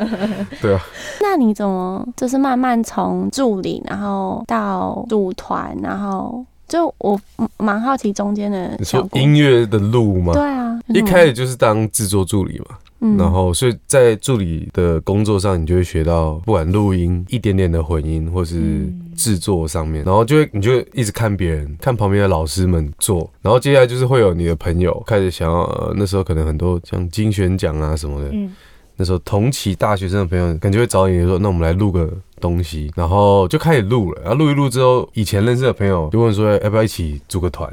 [0.60, 0.80] 对啊，
[1.20, 10.32] 那你怎么就是慢慢从助理，然后到组团，然后就我嗯蛮好奇中间的你说音乐的路吗？
[10.32, 13.18] 对啊，一开始就是当制作助理嘛，嗯。
[13.18, 18.98] 然后所以在助理的工作上，你就会学到不管录音、一点点的混音，或是嗯。
[19.14, 28.50] 制作上面，然后就会你就会一直看别人，看旁边的老师们做，然后接下来就是会有你的朋友开始想要，呃，那时候可能很多像金选奖啊什么的，嗯，
[28.96, 32.10] 那时候同期大学生的朋友，感觉会找你说，那我们来录个
[32.40, 34.22] 东西，然后就开始录了。
[34.22, 37.70] 然后录一录之后，以前认识的朋友就问说，要不要一起组个团？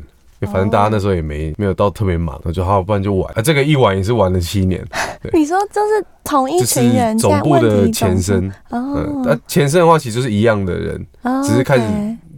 [0.47, 3.33] 反正大家那时候也没没有到特别忙，我就好，不然就玩。
[3.33, 4.85] 啊，这个一玩也是玩了七年，
[5.33, 8.49] 你说就是同一就群人总部的前身。
[8.49, 11.83] 部嗯，哦那前身的话其实就是一样的人，哦，只是开始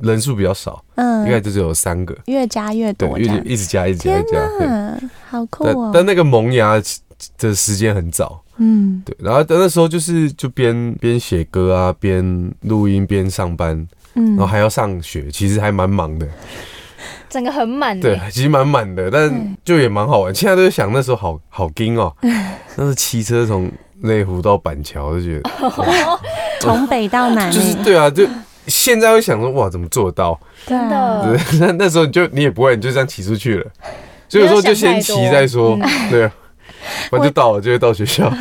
[0.01, 4.47] 人数比较少，嗯应该就只有三个，越加越，多这样一直，加，一直加，一天直加。
[4.57, 6.81] 对，哪，好酷但哦，但那个萌芽
[7.37, 16.27] 的时间很早，嗯对，然后但那时候就是就边边写歌啊，边录音边上班，嗯然后还要上学，其实还蛮忙的。
[17.31, 18.01] 整个很满欸。
[18.01, 20.35] 对，其实蛮满的，但就也蛮好玩。
[20.35, 22.13] 现在都在想那时候好好惊哦，
[22.75, 25.49] 那是骑车从内湖到板桥，就觉得
[26.59, 28.27] 从北到南就是欸，对啊，就
[28.67, 30.39] 现在会想说哇，怎么做到？
[30.67, 33.65] 对啊真的对， 那那时候你就你也不会，你就这样骑出去了。
[34.27, 35.77] 所以说就先骑再说，
[36.09, 36.31] 对啊，
[37.09, 38.31] 反正就到了，就会到学校。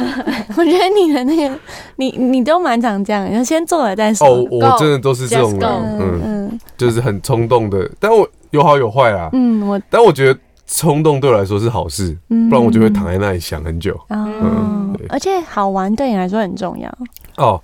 [0.56, 1.58] 我觉得你的那个，
[1.96, 4.26] 你你都蛮常这样的，就先做了再说。
[4.28, 9.28] 哦，我真的都是这种人 go，嗯，嗯就是很冲动的，但我有好有坏啦。
[9.32, 13.94] 嗯，我但我觉得冲动对我来说是好事，嗯不然我就会躺在那里想很久。
[14.08, 16.88] 哦嗯，而且好玩对你来说很重要。
[17.36, 17.60] 哦，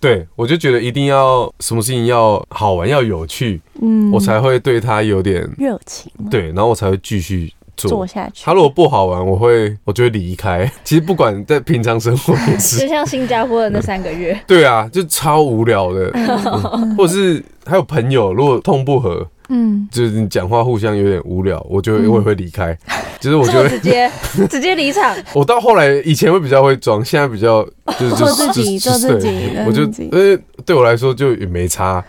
[0.00, 8.06] 对，我就觉得一定要什么事情要好玩，要有趣，嗯，我才会对它有点热情对，然后我才会继续做做。
[8.06, 8.42] 下去。
[8.44, 10.70] 他如果不好玩，我会我就会离开。
[10.84, 22.76] 其实不管在平常生活也，就像新加坡的那三个月，对啊，就超无聊的，嗯或者是还有朋友如果痛不合，嗯，就是你讲话互相有点无聊，我就会嗯我也会离开。
[23.20, 24.10] 就是我觉得直接
[24.50, 25.16] 直接离场。
[25.32, 27.64] 我到后来以前会比较会装，现在比较
[27.98, 32.04] 就是做自己做自己我就呃对我来说就也没差，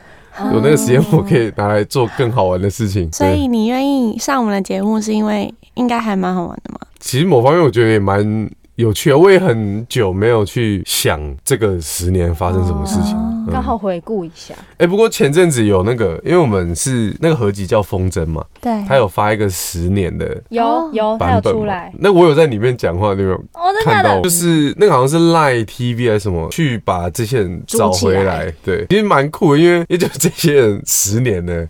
[0.54, 3.10] 有那个时间我可以拿来做更好玩的事情。
[3.13, 6.80] 所以你愿意上我们的节目，是因为应该还蛮好玩的嘛？
[7.00, 13.15] 其实某方面我觉得也蛮有趣啊，我也很久没有去想这个十年发生什么事情。
[13.15, 13.51] 哦嗯。
[13.51, 20.89] 刚好回顾一下，哎、不过前阵子有那个，因为我们是那个合集叫《风筝》嘛，对，他有发一个十年的有哦。
[20.93, 21.91] 有版本出来。
[21.97, 23.91] 那我有在里面讲话，你有没有哦，真的？
[23.91, 24.21] 看到？
[24.21, 24.29] 就？
[24.29, 28.53] 是那个好像是 Line TV 还是什么，去把这些人找回来来。
[28.63, 31.67] 对，其实蛮酷的，因为也就这些人十年了，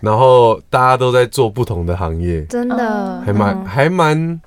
[0.00, 2.76] 然后大家都在做不同的行业，真的。
[2.76, 3.64] 哦还蛮、嗯。
[3.64, 4.40] 还蛮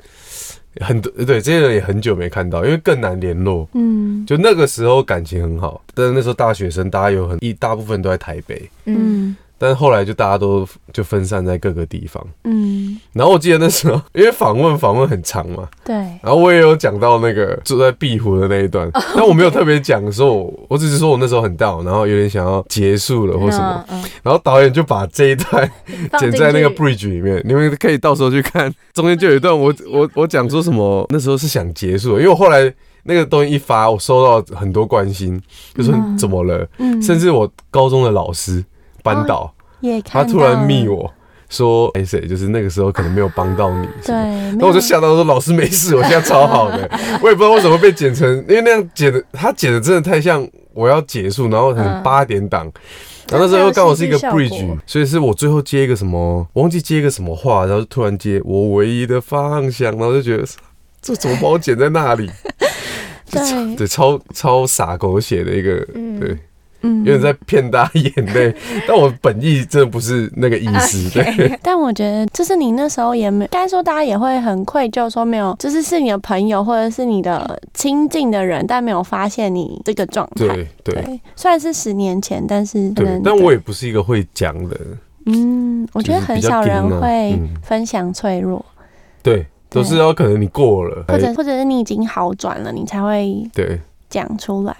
[0.79, 3.67] 很多对这些人也很久没看到，因为更难联络。
[3.73, 4.25] 嗯。
[4.25, 12.25] 就那个时候感情很好，但是那时候大学生，大家有很一大部分都在台北，嗯，嗯但是后来就大家都就分散在各个地方。
[12.45, 15.93] 嗯，然后我记得那时候，因为访问访问很长嘛，对，
[16.23, 24.09] 然后我也有讲到那个住在壁湖的那一段，但我没有特别讲说我，我只是说我那时候很 down，然后有点想要结束了或什么，嗯，嗯。
[24.23, 25.71] 然后导演就把这一段
[26.17, 35.39] 剪在那个 bridge 里面，你们可以到时候去看，中间就有一段我我我讲说什么，那时候是想结束，因为我后来那个东西一发，我收到很多关心，
[35.75, 36.17] 就说嗯。
[36.17, 38.63] 怎么了，嗯，甚至我高中的老师
[39.03, 41.11] 班导，也他突然密，我
[41.49, 46.89] 说，哎谁，就是那个时候可能没有帮到你， 对，然后我就吓到说：“老师没事，我现在 超好的。”
[47.21, 52.01] 我也不知道为什么被剪成，因为那样剪的，他剪的真的太像我要结束，然后很嗯。
[52.03, 52.71] 八点档。
[53.29, 60.43] 然后那时候又刚好是一个 bridge，所以是我最后接一个什么，我忘记接一个什么话，然后就突然接我唯一的方向，然后就觉得
[61.01, 62.29] 这怎么把我剪在那里？
[63.31, 63.75] 对。
[63.75, 66.19] 对，超超傻狗血的一个，嗯。
[66.19, 66.37] 对，
[66.81, 66.99] 嗯。
[67.05, 68.55] 有点在骗大家眼泪，
[68.87, 71.59] 但我本意真的不是那个意思，对。
[71.61, 80.47] 但我觉得，就是你那时候也没，该说大家也会很愧疚，说没有，就是是你的朋友或者是你的亲近的人，但没有发现你这个状态。
[80.47, 81.01] 对对。
[81.03, 84.77] 对，虽然是十年前，但是可对能，但我也不是一个会讲的，
[85.25, 88.63] 嗯，我觉得很少人会分享脆弱，
[89.23, 93.79] 对，都是要可能你过了，或者哎或者是你已经好转了，你才会对。
[94.09, 94.75] 讲出来。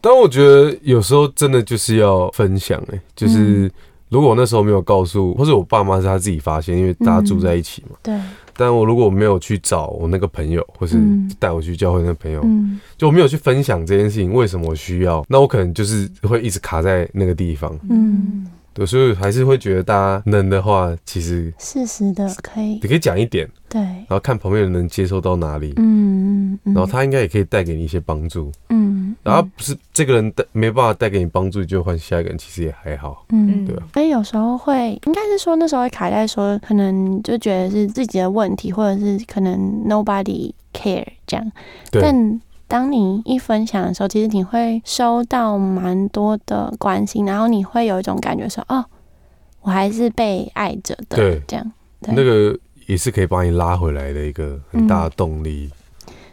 [0.00, 3.70] 但我觉得有时候真的就是要分享，哎，就是
[4.08, 7.96] 如果我那时候没有告诉，或者我爸妈是他自己发现，因为大家住在一起嘛。
[8.02, 8.18] 对，
[8.56, 15.24] 但我如果没有去找我那个朋友，或是嗯带我去教会那个朋友，嗯就我没有去分享这件事情，为什么我需要？
[15.28, 17.78] 那我可能就是会一直卡在那个地方。
[17.90, 18.46] 嗯，
[18.78, 28.52] 对，所以还是会觉得大家能的话，其实适时的可以你，可以讲一点，对，然后看旁边人能接受到哪里，嗯嗯，嗯然后他应该也可以带给你一些帮助。
[28.68, 33.24] 嗯，然后不是这个人带没办法带给你帮助，就换下一个人，其实也还好。
[33.30, 41.52] 嗯对啊所以有时候会，应该是说那时候会卡在说，可能就觉得是自己的问题，或者是可能 nobody care 这样。
[41.90, 48.84] 对，但当你一分享的时候，其实你会收到蛮多的关心，然后你会有一种感觉说，哦，
[49.62, 51.72] 我还是被爱着的，对这样。
[52.00, 55.68] 对那个也是可以把你拉回来的一个很大的动力。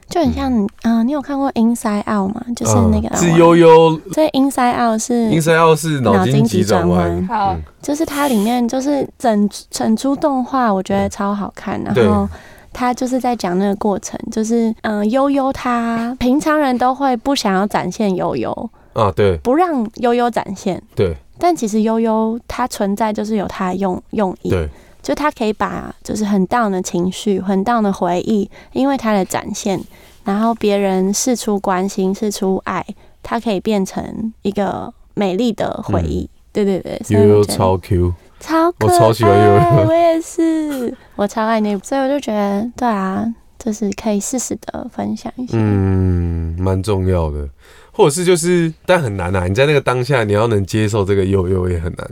[0.08, 2.46] 就很像你，嗯、你有看过 Inside Out 吗？
[2.56, 7.26] 就是那个、嗯是悠悠所以 Inside Out 是，Inside Out 是脑筋急转弯。
[7.28, 11.82] 好嗯就是它里面就是整整出动画，我觉得超好看。
[11.84, 12.30] 然对后
[12.76, 19.38] 他就是在讲那个过程，就是嗯，悠悠他平常人都会不想要展现悠悠，啊，对。
[19.38, 20.82] 不让悠悠展现。
[20.94, 21.16] 对。
[21.38, 24.68] 但其实悠悠它存在就是有它的用用意，对。
[25.02, 29.80] 就它可以把就是很 down 的情绪、很 down 的回忆，因为它的展现，
[30.26, 32.86] 然后别人试出关心、试出爱，
[33.24, 36.30] 它可以变成一个美丽的回忆。
[36.52, 38.14] 对对对，悠悠超 Q，
[38.46, 43.26] 超可我超喜欢悠悠爱我也是， 我超爱那部，所以我就觉得，对啊，
[43.58, 45.54] 就是可以适时的分享一下。
[45.54, 47.50] 嗯，蛮重要的。
[47.92, 49.48] 或者是就是，但很难啊！
[49.48, 52.12] 你在那个当下，你要能接受这个悠悠也很难。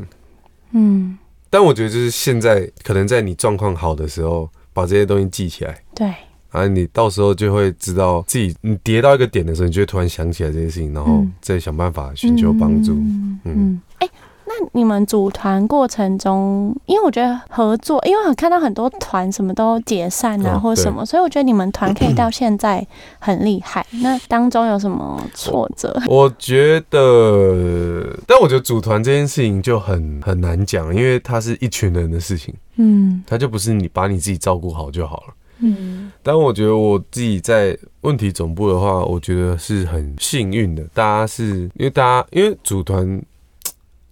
[0.71, 1.17] 嗯，
[1.49, 6.11] 但我觉得就是现在，可能在你状况好的时候，把这些东西记起来，对，
[6.51, 12.93] 啊，你到时候就会知道自己，你跌到一个点的时候，你就会突然想起来这些事情，然后嗯再想办法寻求帮助。
[12.93, 14.22] 嗯嗯嗯，哎、那
[14.71, 22.85] 你们组团过程中，因为我觉得合作，因为我看到很多团什么都解散啊，哦或者什么，所以我觉得你们团可以到现在
[23.19, 23.85] 很厉害。
[24.01, 25.95] 那当中有什么挫折？
[26.07, 35.33] 我觉得，但我觉得组团这件事情就很很难讲，因为它是一群人的事情，嗯它就不是你把你自己照顾好就好了。
[35.65, 40.83] 嗯但我觉得我自己在问题总部的话，我觉得是很幸运的。
[40.93, 43.21] 大家是因为大家因为组团，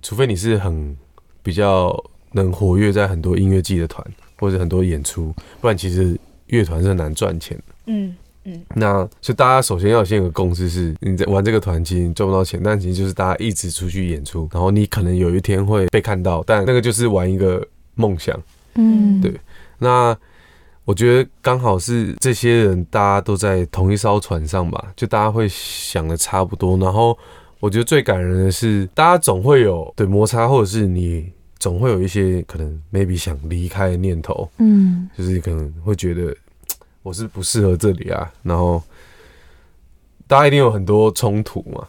[0.02, 0.96] 除非你是很
[1.44, 1.96] 比较
[2.32, 4.06] 能活跃在很多音乐季的团
[4.38, 7.64] 或者很多演出，不然其实乐团是很难赚钱的。
[7.88, 8.16] 嗯
[8.74, 18.36] 那所以大家首先要先有个共识是，你在玩这个团，其实你赚不到钱，但其实就是大家一直出去演出，然后你可能有一天会被看到，但那个就是玩一个梦想。
[18.74, 19.32] 嗯，对
[19.78, 20.18] 那
[20.86, 26.76] 我觉得刚好是这些人大家都在同一艘船上吧，就大家会想的差不多。
[26.80, 27.16] 然后
[27.62, 36.36] 我觉得最感人的是，大家总会有对摩擦，或者是你总会有一些可能 maybe 想离开的念头，嗯就是可能会觉得
[37.04, 38.82] 我是不适合这里啊，然后
[40.28, 41.88] 大家一定有很多冲突嘛。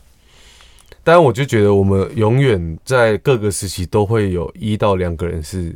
[1.03, 5.75] 但我就觉得我们永远在各个时期都会有一到两个人是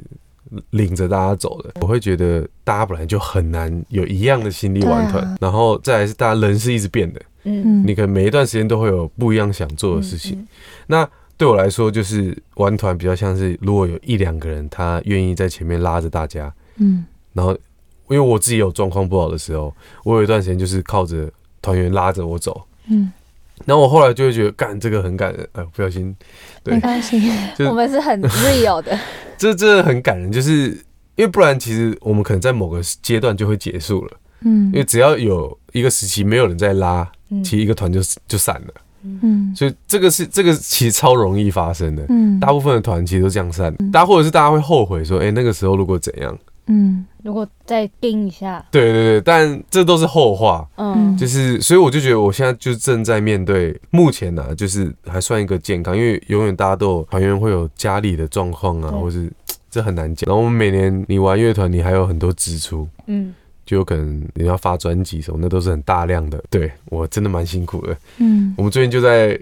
[0.70, 1.72] 领着大家走的。
[1.80, 7.82] 我会觉得大家本来就很难有一样的心力玩团，然后再来是大家人是一直变的，嗯。
[7.82, 10.38] 嗯，你可能每一段时间都会有不一样想做的事情。
[10.38, 10.48] 嗯
[10.88, 17.04] 那对我来说，就是玩团比较像是，如果有一两个人他愿意在前面拉着大家，嗯。
[17.34, 17.52] 然后
[18.08, 21.30] 因为我自己有状况不好的时候，我有一段时间就是靠着
[21.60, 22.66] 团员拉着我走。
[22.88, 23.12] 嗯，
[23.66, 26.16] 然后我后来就会觉得，干这个很感人，哎，不小心，
[26.62, 26.72] 对。
[26.74, 27.20] 没关系，
[27.68, 28.98] 我们是很 real 的，
[29.36, 30.68] 这真的很感人，就是
[31.16, 34.66] 因为不然，其实我们可能在某个阶段就会结束了，嗯。
[34.66, 37.42] 因为只要有一个时期没有人在拉，嗯。
[37.42, 39.52] 其实一个团就就散了，嗯。
[39.54, 42.04] 所以这个是这个其实超容易发生的。
[42.08, 42.38] 嗯。
[42.40, 46.38] 大部分的团其实都这样散，大家或者是大家会后悔说，哎、那个时候如果怎样？
[46.66, 47.04] 嗯。
[47.22, 50.64] 如果再盯一下，对对对，但这都是后话。
[50.76, 51.16] 嗯。
[51.16, 59.32] 就是，所以我就觉得我现在就正在面对目前呢、就是还算一个健康，因为永远大家都有团员会有家里的状况啊，或是
[59.68, 60.28] 这很难讲。
[60.28, 63.34] 然后我们每年你玩乐团，你还有很多支出，嗯
[63.66, 66.42] 就有可能你要发专辑什么，那都是很大量的。
[66.48, 67.94] 对我真的蛮辛苦的。
[68.16, 68.54] 嗯。
[68.56, 69.36] 我们最近就在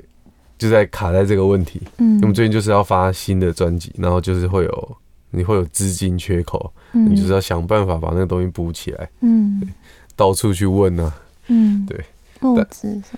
[0.58, 1.80] 就就在卡在这个问题。
[1.98, 2.18] 嗯。
[2.22, 4.96] 我们最近就是要发新的专辑，然后就是会有
[5.30, 7.10] 你会有资金缺口，嗯。
[7.10, 9.62] 你就是要想办法把那个东西补起来，嗯。
[10.16, 11.14] 到处去问啊。
[11.48, 12.02] 嗯，对，
[12.40, 12.68] 但，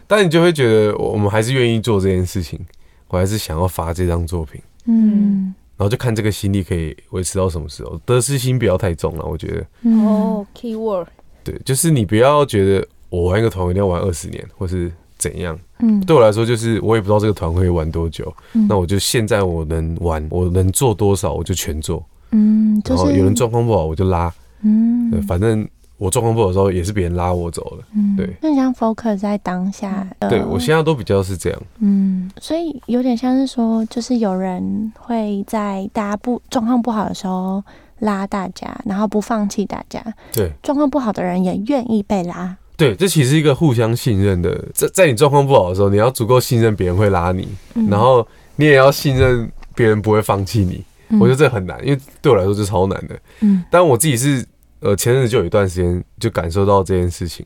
[0.08, 2.58] 但你就会觉得我们还是愿意做这件事情，
[3.06, 8.00] 我还是想要发这张作品，嗯然后就看这个心力可以维持到什么时候。
[8.04, 9.66] 得失心不要太重了，我觉得。
[9.82, 11.06] 嗯哦，keyword，
[11.44, 15.58] 对，就是你不要觉得我玩一个团一定要玩二十年，或是怎样。
[15.80, 22.04] 嗯，对我来说，就是我也不知道这个团会玩多久，嗯那我就现在我能玩，我能做多少我就全做。
[22.32, 25.68] 嗯，就是然后有人状况不好我就拉，嗯，反正
[25.98, 27.84] 我状况不好的时候也是别人拉我走的。
[27.94, 31.62] 嗯对就像 focus 在当下的，对我现在都比较是这样。
[31.78, 37.62] 嗯，所以有点像是说，就是有人会在大家不状况不好的时候
[38.00, 40.00] 拉大家，然后不放弃大家；
[40.32, 42.56] 对状况不好的人也愿意被拉。
[42.76, 44.62] 对，这其实是一个互相信任的。
[44.74, 48.26] 在在你状况不好的时候，你要足够信任别人会拉你，嗯然后
[48.56, 50.84] 你也要信任别人不会放弃你。
[51.08, 53.18] 嗯我觉得这很难，因为对我来说是超难的。
[53.40, 54.44] 嗯但我自己是
[54.80, 57.44] 呃前阵子就有一段时间就感受到这件事情，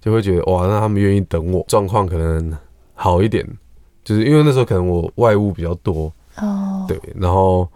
[0.00, 2.52] 就会觉得哇，那他们愿意等我，状况可能
[2.94, 3.46] 好一点，
[4.04, 7.68] 就是因为那时候可能我外务比较多，哦，对，然后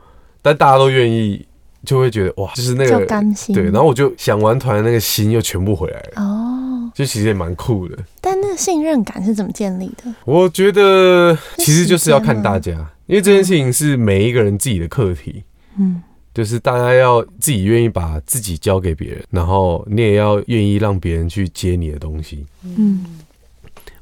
[0.43, 1.47] 但大家都愿意，
[1.85, 3.07] 就会觉得哇，就是那个
[3.55, 7.97] 对，然后我就想玩团的那个心又全部回来了，哦，就其实也蛮酷的。
[8.21, 10.13] 但那个信任感是怎么建立的？
[10.25, 12.73] 我觉得其实就是要看大家，
[13.07, 15.45] 因为这件事情是每一个人自己的课题。
[15.79, 16.03] 嗯
[16.39, 22.47] 就是大家要自己愿意把自己交给别人，然后你也要愿意让别人去接你的东西。
[22.63, 23.05] 嗯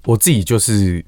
[0.04, 1.02] 我自己就是，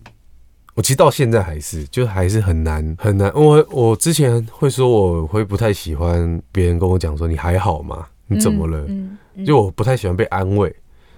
[0.75, 3.31] 我其实到现在还是，就还是很难很难。
[3.35, 8.07] 我我之前会说我会不太喜欢别人跟我讲说你还好吗？
[8.27, 8.79] 你怎么了？
[8.89, 10.75] 嗯，嗯就我不太喜欢被安慰，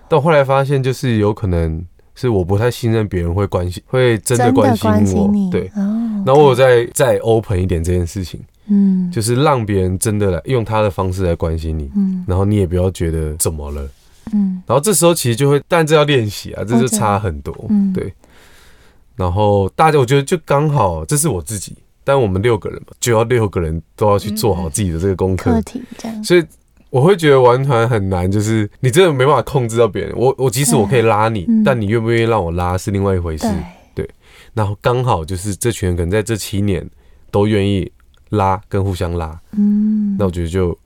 [0.09, 1.87] 但我后来发现就是有可能
[2.17, 5.51] 是我不太信任别人会关心，会真的关心我。
[5.53, 9.11] 对，哦，然后我有再再 open 一点这件事情，嗯。
[9.11, 11.91] 就是让别人真的来用他的方式来关心你。
[11.97, 12.25] 嗯。
[12.27, 13.89] 然后你也不要觉得怎么了，
[14.33, 14.63] 嗯。
[14.67, 17.93] 然后这时候其实就会，但这要练习啊，这就差很多，嗯。
[17.93, 18.13] 对。
[19.17, 26.43] 然后大家，我觉得就刚好，这是我自己，但我们六个人嘛，就要六个人都要去做好自己的这个功课，课题这样，所以
[26.89, 30.17] 我会觉得玩团很难，就是你真的没办法控制到别人。
[30.17, 31.63] 我我即使我可以拉你，嗯。
[31.63, 33.47] 但你愿不愿意让我拉是另外一回事。
[33.95, 34.09] 对，
[34.55, 36.89] 然后刚好就是这群人可能在这七年
[37.31, 37.93] 都愿意
[38.31, 40.77] 拉跟互相拉，嗯，那我觉得就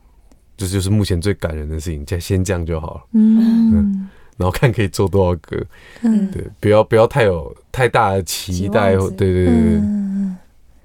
[0.57, 3.01] 这就是目前最感人的事情，先先这样就好了。
[3.13, 4.09] 嗯。
[4.37, 5.65] 然后看可以做多少个，
[6.03, 6.31] 嗯。
[6.31, 10.37] 对，不要不要太有太大的期待，对对对对，嗯。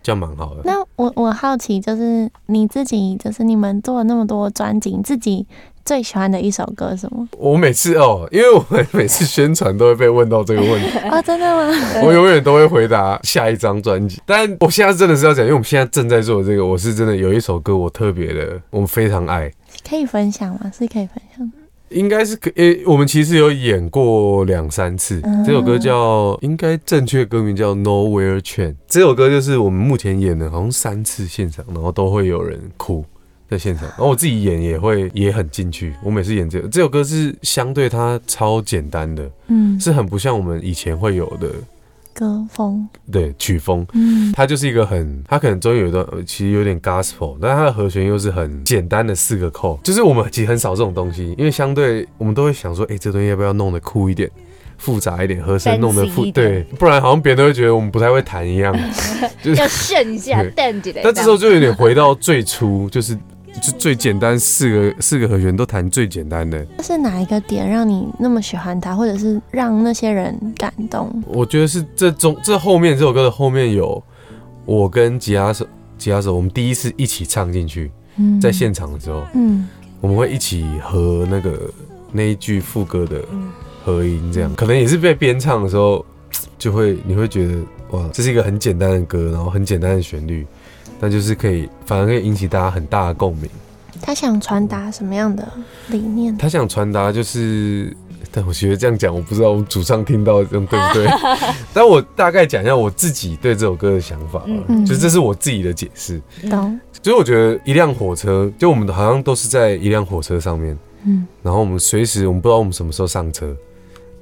[0.09, 0.61] 这样蛮好的。
[0.65, 5.45] 那我我好奇，就是你自己，就是你们做了那么多专辑，你自己
[5.85, 7.27] 最喜欢的一首歌是什么？
[7.37, 11.71] 我每次哦，因为我们每次宣传都会被问到这个问题， 哦，真的吗？
[12.03, 14.19] 我永远都会回答下一张专辑。
[14.25, 19.51] 但我现在真的是要讲，因为我们现在正在做这个，我是真的有一首歌我特别的，我们非常爱，
[19.87, 20.71] 可以分享吗？
[20.75, 21.55] 是可以分享的。
[21.91, 25.19] 应该是可诶、我们其实有演过两三次。
[25.23, 28.71] 嗯这首歌叫，应该正确歌名叫《Nowhere Train》。
[28.87, 33.03] 这首歌就是我们目前演的，好像三次现场，然后都会有人哭
[33.49, 35.93] 在现场，然后我自己演也会也很进去。
[36.03, 41.49] 我每次演这个这首歌是相对它超简单的，嗯，是很不像我们以前会有的
[42.19, 42.85] 歌风。
[43.09, 43.87] 对曲风。
[43.93, 54.29] 嗯它就是一个很，它可能中间有一段呃其实有点 gospel，但它的和弦又是很简单的四个扣，就是我们其实很少这种东西，因为相对我们都会想说，哎、这东西要不要弄得酷一点、
[54.77, 58.77] 复杂一点，和声弄得复对， 不然好像别人都会觉得我们不太会弹一样。
[59.41, 60.43] 就是要炫一下。
[60.55, 63.17] 但这时候就有点回到最初，就是
[63.61, 66.65] 就最简单四个四个和弦都弹最简单的。
[66.81, 71.09] 是哪一个点让你那么喜欢它，或者是让那些人感动？
[71.27, 74.01] 我觉得是这中这后面这首歌的后面有
[74.65, 79.23] 我跟吉他手吉他手，我们第一次一起唱进去，嗯，在现场的时候。
[79.33, 79.67] 嗯
[80.01, 81.69] 我们会一起和那个
[82.13, 83.51] 那一句副歌的嗯
[83.83, 86.05] 合音，这样可能也是被编唱的时候，
[86.57, 87.55] 就会你会觉得
[87.91, 90.47] 哇，这是一个很简单的歌，然后很简单的旋律，
[90.99, 93.49] 但就是可以反而可以引起大家很大的共鸣。
[94.01, 95.47] 他想传达什么样的
[95.87, 96.35] 理念？
[96.37, 97.95] 他想传达就是，
[98.31, 101.07] 但我觉得这样讲，我不知道我们主唱听到这样对不对，
[101.73, 106.21] 但我大概讲一下我自己对这首歌的想法吧，嗯就是这是我自己的解释。
[106.49, 106.79] 懂？
[107.01, 110.77] 就是我觉得一辆火车，就我们好像都是在一辆火车上面。
[111.05, 113.55] 嗯然后我们随时我们不知道我们什么时候上车，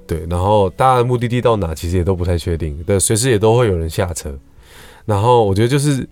[0.05, 4.31] 对，然后大家的目的地到哪其实也都不太确定，对，随时也都会有人下车。
[5.05, 6.07] 然后我觉得就是，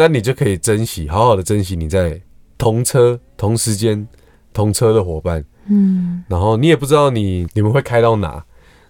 [0.00, 2.18] 但你就可以珍惜，好好的珍惜你在
[2.56, 4.08] 同车、同时间、
[4.50, 5.44] 同车的伙伴。
[5.68, 8.42] 嗯然后你也不知道你你们会开到哪，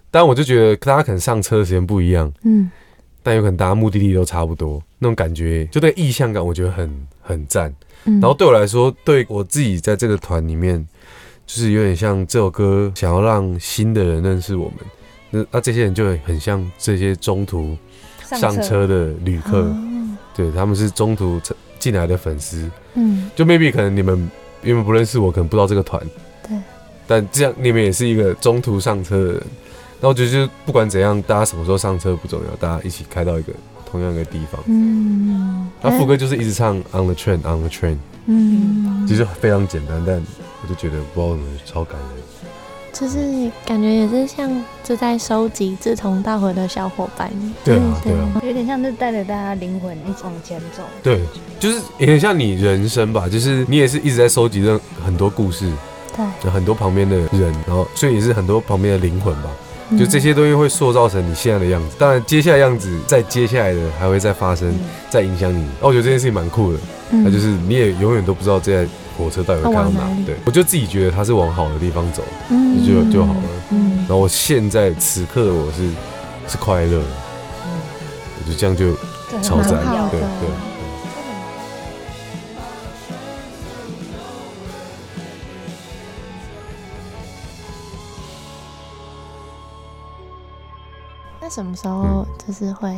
[0.09, 2.71] 但我就觉得大家可能上车的时间不一样，嗯
[3.21, 7.75] 但有可能大家目的地都差不多，那种感觉，就那个意向感，我觉得很很赞。
[8.05, 10.87] 嗯然后对我来说，对我自己在这个团里面，
[11.45, 14.77] 就是有点像这首歌想要让新的人认识我们。
[15.29, 17.75] 那那这些人就会很像这些中途
[18.23, 19.90] 上车的旅客，哦
[20.35, 21.39] 对他们是中途
[21.79, 23.29] 进来的粉丝，嗯。
[23.35, 24.29] 就 maybe 可能你们
[24.63, 26.01] 因为不认识我，可能不知道这个团，
[26.47, 26.57] 对，
[27.07, 29.43] 但这样你们也是一个中途上车的人。
[29.99, 33.53] 那我觉得就不管怎样，大家什么时候上车不重要，大家一起开到一个
[33.85, 34.59] 同样一个地方。
[34.65, 40.23] 嗯，那副歌就是一直唱 On the train, On the train，嗯，其实非常简单，但
[40.63, 42.30] 我就觉得不知道怎么超感人。
[43.01, 43.17] 就是
[43.65, 44.47] 感觉也是像
[44.83, 47.31] 就在收集志同道合的小伙伴。
[47.63, 50.83] 对对啊有点像是带着大家灵魂一起往前走。
[51.01, 51.19] 对，
[51.59, 55.67] 就是有点像你人生吧，就是你也是一直在收集着很多故事，
[56.15, 59.49] 对，有很多旁边的人，然后所以也是很多旁边的灵魂吧。
[59.89, 61.95] 嗯就这些东西会塑造成你现在的样子。
[61.99, 64.79] 当然，接下来样子在接下来的还会再发生，嗯
[65.09, 65.65] 再影响你。
[65.81, 66.79] 哦，我觉得这件事情蛮酷的，
[67.09, 70.01] 嗯那就是你也永远都不知道这台火车到底会开到哪。
[70.25, 72.85] 对，我就自己觉得它是往好的地方走，嗯。
[72.85, 73.43] 就就好了。
[73.71, 73.97] 嗯。
[73.99, 75.89] 然后我现在此刻的我是
[76.47, 77.05] 是快乐的，
[78.39, 78.93] 我就这样就
[79.41, 80.09] 超赞蛮好。
[80.09, 80.27] 对对。
[91.39, 92.95] 那什么时候就是会？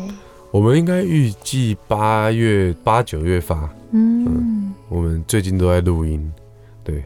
[0.51, 4.52] 我们应该预计八月八九月发，嗯
[4.93, 6.31] 我们最近都在录音，
[6.83, 7.03] 对，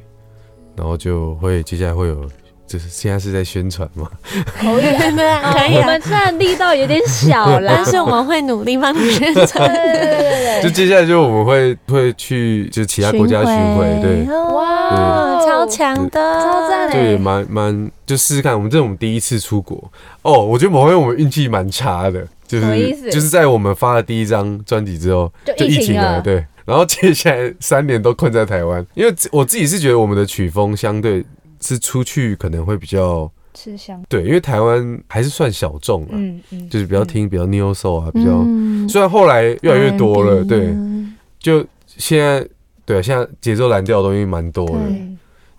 [0.76, 2.30] 然后就会接下来会有，
[2.68, 4.12] 就是现在是在宣传嘛，
[4.60, 9.74] 口语对啊可以啊，我们虽然力道有点小啦， 但是我们会努力帮你宣传。
[9.74, 19.90] 对对对对就接下来就我们会会去就其他国家巡回，对，哇，超强的，超赞对也蛮蛮就试试看，我们这是我们第一次出国。
[20.24, 31.24] 哦，我觉得某方面我们运气蛮差的，就是就是在我们发了第一张专辑之后就疫情了对，然后接下来三年都困在台湾，因为我自己是觉得我们的曲风相对
[31.62, 34.04] 是出去可能会比较吃香。
[34.10, 38.88] 对，因为台湾还是算小众啊，嗯嗯，就是比较听比较 neo soul 啊，比较嗯。
[38.90, 42.46] 虽然后来越来越多了对，嗯就现在
[42.86, 44.78] 对啊，现在节奏蓝调的东西蛮多的，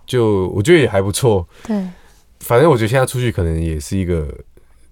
[0.05, 1.47] 就我觉得也还不错。
[1.65, 1.75] 对，
[2.41, 4.27] 反正我觉得现在出去可能也是一个，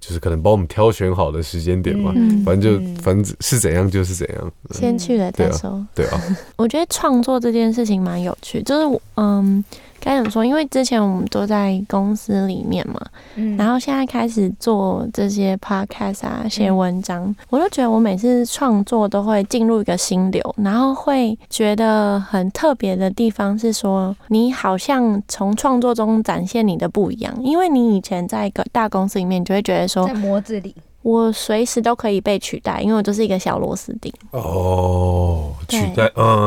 [0.08, 2.14] 就是可能帮我们挑选好的时间点嘛。
[2.16, 5.88] 嗯反正就嗯反正是怎样就是怎样，先去了再对啊说。
[5.94, 6.22] 对啊，
[6.56, 9.64] 我觉得创作这件事情蛮有趣，就是嗯，
[10.08, 10.46] 该怎么说？
[10.46, 13.00] 因为之前我们都在公司里面嘛，
[13.36, 34.12] 嗯然后现在开始做这些 podcast 啊，写文章，我就觉得我每次创作都会进入一个心流，然后会觉得很特别的地方是说，你好像从创作中展现你的不一样，因为你以前在一个大公司里面，你就会觉得说在模子里，我随时都可以被取代，因为我就是一个小螺丝钉。
[34.32, 36.47] 哦，取代，嗯，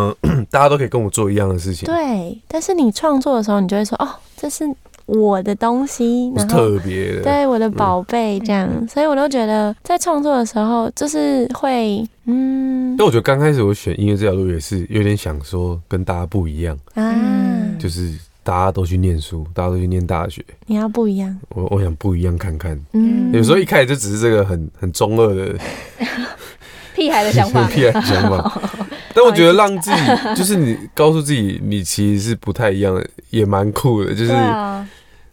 [0.61, 4.07] 大家都可以跟我做一样的事情，对，但是你创作的时候，你就会说，哦，
[4.37, 4.63] 这是
[5.07, 8.87] 我的东西，是然后特别的，对我的宝贝这样，嗯。
[8.87, 12.95] 所以我都觉得在创作的时候，就是会，嗯。
[12.99, 22.79] 但我觉得刚开始我选音乐这条路也是有点想说跟大家不一样，啊，嗯就是大家都去念书，大家都去念大学，你要不一样，我我想不一样看看。
[22.93, 25.55] 嗯，有时候一开始就只是这个很很中二的
[26.95, 28.61] 屁孩的想法， 屁孩的想法，
[29.15, 29.97] 但我觉得让自己
[30.37, 34.89] 就是你告诉自己你其实是不太一样的，也蛮酷的，就是啊，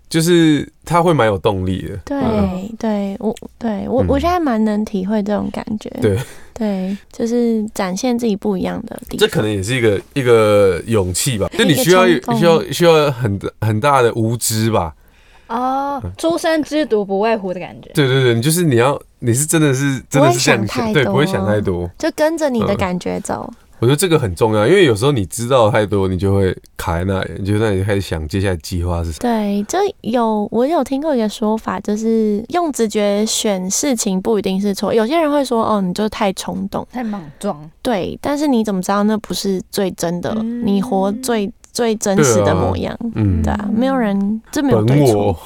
[0.10, 1.98] 就是他会蛮有动力的。
[2.06, 2.76] 对、嗯。
[2.80, 4.08] 对，我对我、嗯。
[4.08, 6.18] 我现在蛮能体会这种感觉，对。
[6.54, 14.92] 对，就是展现自己不一样的地方，这可能也是一个一个勇气吧，就你需要需要需要很很大的无知吧。
[15.50, 21.90] 哦，初生之犊不畏虎的感觉，对对对，你就是你要你是真的是真的是这样想，对，不会想太多不会想太多。
[22.00, 22.78] 就跟着你的嗯。
[22.78, 29.20] 感觉走，我觉得这个很重要，因为有时候你知道太多，你就会卡在那里，你就在那里开始想接下来计划是什么。
[29.22, 34.92] 对，就有我有听过一个说法，就是用直觉选事情不一定是错。
[34.92, 40.34] 有些人会说，哦，你就太冲动，太莽撞，对，但是你怎么知道那不是最真的？
[40.40, 40.66] 嗯。
[40.66, 43.44] 你活最最真实的模样，嗯。
[43.44, 45.38] 对，啊，没有人这没有本对错，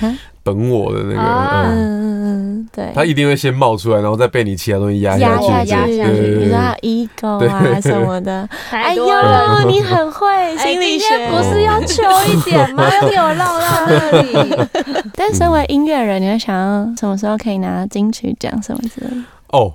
[0.00, 9.04] 啊 本我的那个，啊嗯，嗯嗯嗯，对，他一定会先冒出来，然后再被你其他东西压压下去，下去，对对对你知道 ego 啊什么的， 哎呦。，
[9.68, 10.26] 你很会
[10.56, 12.88] 哎心理学，不是要求一点吗？
[13.02, 14.68] 又给我绕到那里。
[15.14, 19.16] 但身为音乐人，你会想要什么时候可以拿金曲奖什么之类的？
[19.48, 19.74] 哦，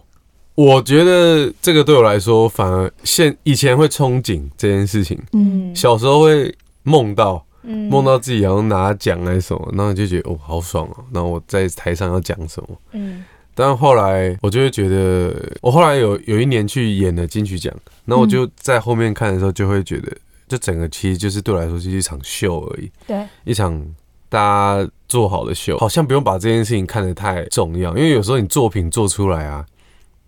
[0.56, 6.54] 我觉得这个对我来说，反而现以前会憧憬这件事情，嗯小时候会
[6.84, 7.90] 梦到嗯。
[7.90, 13.24] 梦到自己好像拿奖还是什么，然后你就觉得哦好爽哦，然后我在台上要讲什么，嗯。
[13.56, 17.72] 但后来我就会觉得，我后来有有一年去演了金曲奖，
[18.04, 20.12] 然后我就在后面看的时候，就会觉得，
[20.48, 23.80] 这整个其实就是对我来说就是一场秀而已，对，一场
[24.28, 29.64] 大家做好的秀，好像不用把这件事情看得太重要，因为有时候你作品做出来啊，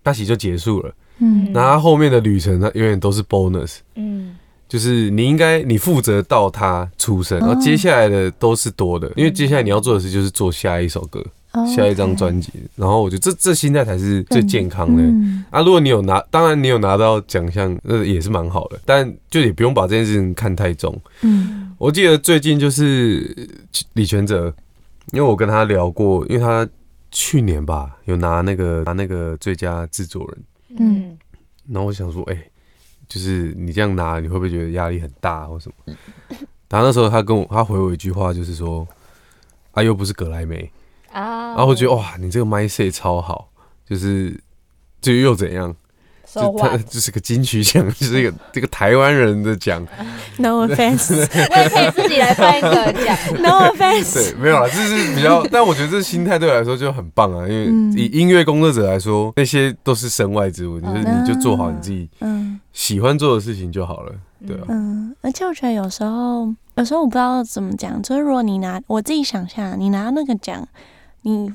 [0.04, 1.52] 那其实就结束了，嗯。
[1.52, 3.78] 那它后面的旅程它永远都是 bonus。
[3.96, 4.38] 嗯
[4.76, 11.24] 就是你应该你负责到他出生，然后接下来的都是多的，因为接下来你要做的事就是做下一首歌、
[11.54, 15.02] 哦下一张专辑，然后我觉得这这心态才是最健康的。
[15.02, 15.46] 嗯。
[15.50, 20.94] 啊，如果你有拿，当然你有拿到奖项，那也是蛮好的，但就也不用把这件事情看太重。
[21.22, 21.74] 嗯。
[21.78, 23.34] 我记得最近就是
[23.94, 24.54] 李全哲，
[25.14, 26.68] 因为我跟他聊过，因为他
[27.12, 30.44] 去年吧有拿那个拿那个最佳制作人，
[30.80, 31.18] 嗯。
[31.72, 32.38] 然后我想说，哎、
[33.08, 35.96] 就是你这样拿，你会不会觉得压力很大或什么？
[36.70, 38.88] 然后那时候他跟我，他回我一句话，就是说，
[39.72, 40.70] 啊，又不是格莱美。
[41.12, 43.50] 啊，然后我觉得，哇，你这个 mindset 超好，
[43.86, 44.38] 就是
[45.02, 45.76] 至于又怎样？
[46.42, 49.86] 就他就是个金曲奖，就 是一个这个台湾人的奖。
[50.38, 57.94] ，no offense，no 我也可以自己来办一个奖，No offense，对，没有啦，这是比较，但我觉得这心态对我来说就很棒啊，因为嗯。
[57.96, 62.60] 以音乐工作者来说，那些都是身外之物，就是你就做好你自己嗯。
[62.74, 64.12] 喜欢做的事情就好了，
[64.46, 64.64] 对啊。
[64.68, 70.68] 嗯，而且我觉得有时候，有时候我不知道怎么讲，就是如果你拿我自己想象，你拿到那个奖，
[71.22, 71.50] 你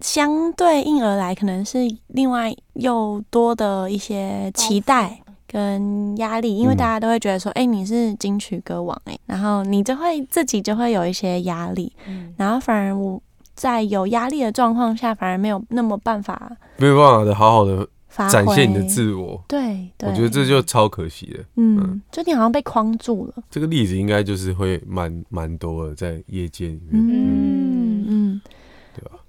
[0.00, 1.78] 相对应而来，可能是
[2.08, 12.32] 另外又多的一些期待跟压力，因为嗯大家都会觉得说，哎、你是金曲歌王、哎，然后你就会自己就会有一些压力，嗯。
[12.36, 13.20] 然后反而我
[13.54, 17.88] 在有压力的状况下，反而没有那么办法没有办法的好好的，
[18.30, 21.44] 展现你的自我，对，对，我觉得这就超可惜的。
[21.56, 27.02] 嗯，就你好像被框住了，这个例子应该就是会蛮蛮多的，在业界里面。
[27.04, 27.57] 嗯？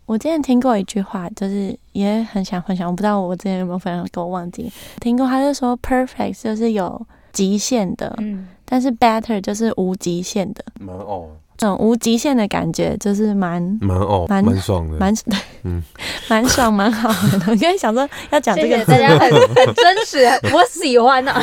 [0.10, 4.72] 我之前听过一句话，就是也很想分享，我不知道我之前有没有分享过，我忘记。
[5.00, 7.00] 听过，他就说 perfect 就是有
[7.32, 10.66] 极限的，嗯但是 better 就是无极限的。
[10.80, 14.98] 蛮哦，这种无极限的感觉，就是蛮蛮哦，蛮蛮爽的。
[14.98, 15.84] 蛮对，嗯
[16.28, 17.38] 蛮爽蛮好的。
[17.42, 21.40] 我刚才想说要讲这个大家很很真实，我喜欢啊，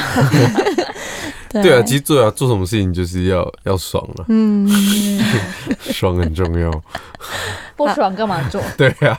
[1.63, 4.69] 对对啊，其实做啊做什么事情就是要要爽了，嗯，
[5.93, 6.71] 爽很重要。
[7.77, 8.63] 不爽干嘛做？
[8.79, 9.19] 对啊，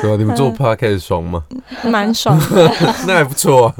[0.00, 0.16] 对啊？
[0.16, 1.42] 你们做 podcast 爽吗？
[1.84, 2.72] 蛮爽的，
[3.06, 3.74] 那还不错啊。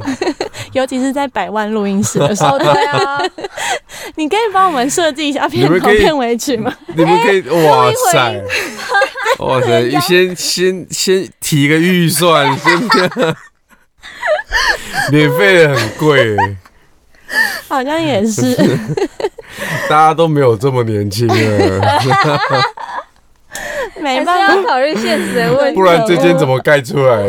[0.72, 3.18] 尤其是在百万录音室的时候哦，，对啊，
[4.16, 6.72] 你可以帮我们设计一下片头你们可以片尾曲吗？
[6.94, 8.42] 你们可以，哇塞，
[9.38, 12.80] 哇塞，你先先先提个预算，先
[15.11, 16.57] 免费的很贵欸，
[17.68, 18.57] 好像也是。
[19.89, 21.35] 大家都没有这么年轻了，
[24.01, 27.22] 没办法，考虑现实的问题，不然这间怎么盖出来？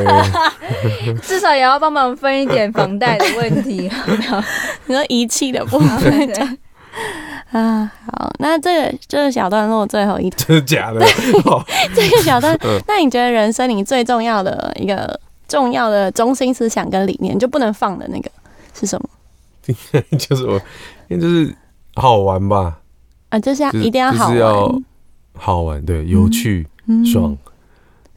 [1.22, 3.92] 至少也要帮忙分一点房贷的问题。
[4.86, 6.58] 你说遗弃的部分这样
[7.52, 11.06] 啊，好，那这个这个小段落最后一真的假的？
[11.46, 11.62] 哦
[11.94, 18.32] 这个小段嗯，那你觉得人生你最重要的一个重要的中心思想跟理念，就不能放的那个
[18.80, 19.10] 是什么
[20.18, 20.54] 就是我，
[21.08, 21.56] 因为就是
[21.96, 22.80] 好玩吧，
[23.30, 23.40] 啊？
[23.40, 24.84] 就是要一定要好就是要玩，
[25.36, 27.06] 好玩，对，有趣、嗯。
[27.06, 27.38] 爽，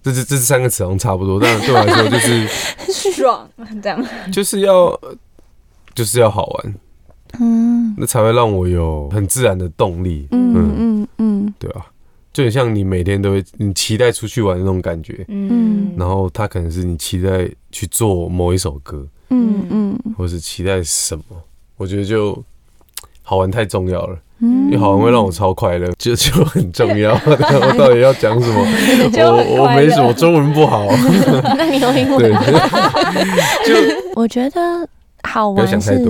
[0.03, 2.47] 这是这是三个词好像差不多，但对我来说就是
[3.13, 3.49] 爽，
[3.83, 4.05] 这样。
[4.33, 4.99] 就是要
[5.95, 6.75] 就是要好玩，
[7.41, 7.95] 嗯。
[7.99, 10.55] 那才会让我有很自然的动力，嗯。
[10.55, 11.55] 嗯嗯。
[11.59, 11.87] 对啊、
[12.33, 15.95] 就很像你每天都会你期待出去玩的那种感觉，嗯。
[15.97, 19.99] 然后它可能是你期待去做某一首歌，嗯嗯。
[20.17, 21.25] 或是期待什么，
[21.77, 22.43] 我觉得就
[23.23, 24.67] 好玩太重要了，嗯。
[24.67, 27.13] 因为好玩会让我超快乐，就 就很重要。
[27.27, 28.61] 我到底要讲什么？
[29.19, 30.87] 我我没什么，中文不好，
[31.57, 32.19] 那你有英文？
[33.65, 34.89] 对，我觉得
[35.23, 36.03] 好玩是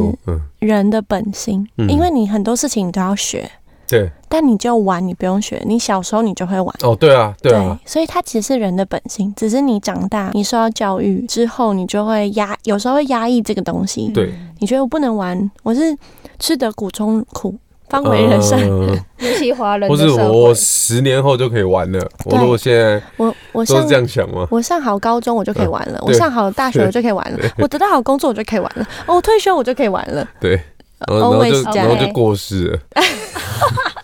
[0.59, 1.89] 人的本性，嗯。
[1.89, 3.51] 因为你很多事情你都要学，
[3.89, 5.63] 对，但你就玩，你不用学。
[5.65, 6.75] 你小时候你就会玩。
[6.83, 14.09] 哦，对啊，对啊，所以它其实是人的本性，只是你长大，你受到教育之后，你就会压，有时候会压抑这个东西。
[14.09, 15.97] 对，你觉得我不能玩，我是
[16.39, 17.55] 吃得苦中苦，
[17.89, 18.59] 方为人上。
[18.61, 22.07] 呃尤其华人或是我，十年后就可以玩了。
[22.27, 24.47] 我对如果现在我我都是这样想吗？
[24.51, 30.29] 我上好高中我就可以玩了，我上好大学我就可以玩了，我得到好工作我就可以玩了， 哦，我退休我就可以玩了。
[30.39, 30.61] 对，
[31.09, 32.79] 然后 Always 就这样然后就过世了。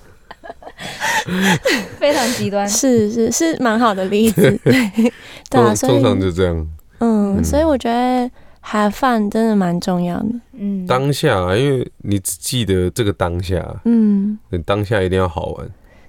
[1.98, 2.68] 非常极端。
[2.68, 4.90] 是是是蛮好的例子， 对
[5.50, 6.56] 对啊，所通通常就这样。
[7.00, 8.30] 嗯，嗯所以我觉得
[8.64, 10.28] have fun 真的蛮重要的。
[10.52, 15.68] 嗯，当下啊，因为你只记得这个当下，嗯，你当下一定要好玩。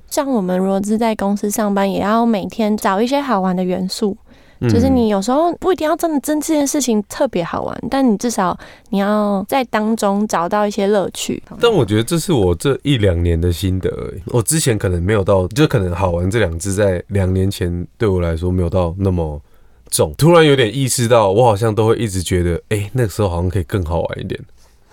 [0.09, 8.57] 像我们如果是在公司上班，也要每天找一些好玩的元素，嗯就是你有时候不一定要真的真这件事情特别好玩，但你至少
[8.89, 11.41] 你要在当中找到一些乐趣。
[11.59, 14.21] 但我觉得这是我这一两年的心得而已。
[14.27, 19.41] 我之前可能没有到，就可能好玩这两字在两年前对我来说没有到那么
[19.89, 20.13] 重。
[20.17, 24.39] 突然有点意识到，我好像都会一直觉得，哎、那个时候好像可以更好玩一点。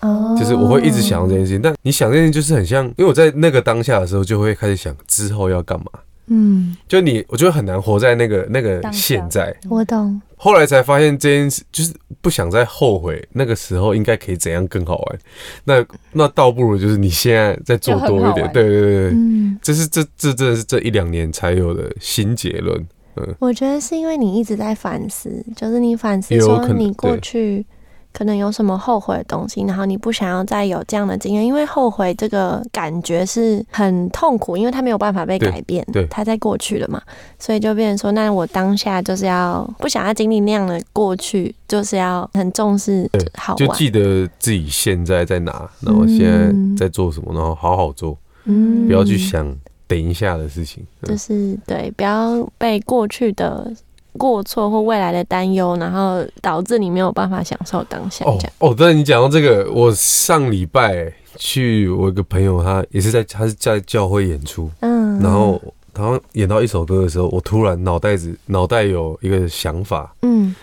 [0.01, 5.85] 哦就是我会一直想到这件事情，但你想这件事情就是很像，因为我在那个当下的时候就会开始想之后要干嘛。
[6.27, 9.55] 嗯，就你，我觉得很难活在那个那个现在。
[9.69, 10.21] 我懂。
[10.37, 15.19] 后来才发现这件事，就是不想再后悔那个时候应该可以怎样更好玩。
[15.65, 18.51] 那那倒不如就是你现在再做多一点。
[18.51, 22.79] 对对对对，嗯，这是这这真的是这一两年才有的新结论。
[23.15, 27.65] 嗯我觉得是因为你一直在反思，就是你反思说有可能你过对去
[28.13, 36.05] 可能有什么后悔的东西，然后你不想要再有这样的经验，因为后悔这个感觉是很痛苦，因为它没有办法被改变，对。
[36.07, 37.01] 它在过去了嘛，
[37.39, 48.87] 所以就变成说，那我当下就是要不想要经历那样的过去，就是要很重视好就记得自己现在在哪，然后现在在做什么，然后好好做，嗯。
[48.87, 49.55] 不要去想
[49.87, 50.85] 等一下的事情。
[51.01, 51.09] 嗯。
[51.09, 53.71] 就是对，不要被过去的
[54.17, 58.37] 过错或未来的担忧，然后导致你没有办法享受当下哦。
[58.59, 65.61] 哦，对，你讲到这个，我上礼拜去我一个朋友，他也是在他是在教会演出，嗯，然后
[65.93, 70.53] 他好像演到一首歌的时候，我突然脑袋子脑袋有一个想法，嗯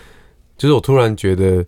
[0.57, 1.65] 就是我突然觉得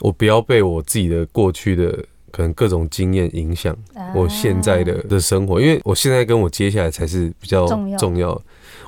[0.00, 1.92] 我不要被我自己的过去的
[2.30, 3.76] 可能各种经验影响
[4.14, 8.40] 我现在的的生活，因为我现在跟我接下来才是比较重要重要的。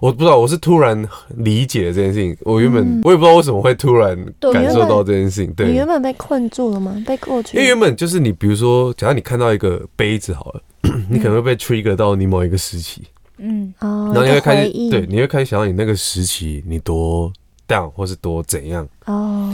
[0.05, 1.02] 我不知道，我是突然
[1.36, 2.36] 理解了这件事情。
[2.42, 4.14] 我原本、嗯我也不知道为什么会突然
[4.52, 5.55] 感受到这件事情。
[5.55, 7.02] 对，你原本被困住了吗？
[7.07, 7.57] 被过去？
[7.57, 10.62] 因为原本就是你，比如说，假如你看到一个杯子好了，
[11.09, 13.05] 你可能会被 trigger 到你某一个时期，
[13.38, 17.32] 嗯哦，然后你会开始对，你会开始想到你那个时期你多
[17.66, 18.86] down 或是多怎样。
[19.07, 19.53] 哦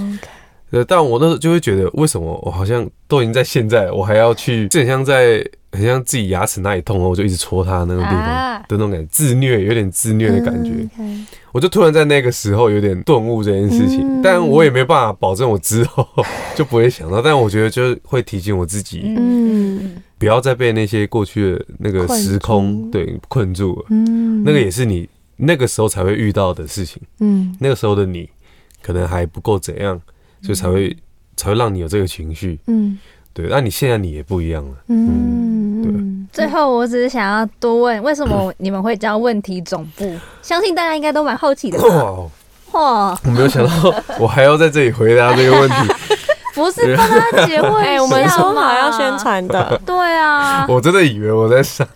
[0.71, 10.71] 呃，但我那时候就会觉得，为什么我好像都已经在现在了，我还要去，就很像在，很像自己牙齿那里痛，然后我就一直戳它那个地方啊的那种感觉，自虐，有点自虐的感觉。
[10.99, 16.07] 嗯我就突然在那个时候有点顿悟这件事情，嗯但我也没办法保证我之后
[16.55, 27.03] 就不会想到，但我觉得就是会提醒我自己，嗯不要再被那些过去的那个困时空住对困住了，嗯那个也是你那个时候才会遇到的事情。
[27.19, 28.29] 嗯那个时候的你
[28.81, 30.01] 可能还不够怎样，
[30.43, 30.97] 所以才会
[31.37, 32.59] 才会让你有这个情绪。
[32.67, 32.99] 嗯
[33.33, 34.75] 对，那你现在你也不一样了。
[34.89, 40.13] 嗯，对嗯最后，我只是想要多问，为什么 你们会叫问题总部？
[40.43, 41.87] 相信大家应该都蛮好奇的吧？
[41.89, 42.31] 哇，
[42.73, 45.77] 哇，我没有想到 我还要在这里回答这个问题，
[46.57, 51.87] 不是帮他结婚，哎，我们说好要宣，传的，对啊， 我真的以为我在上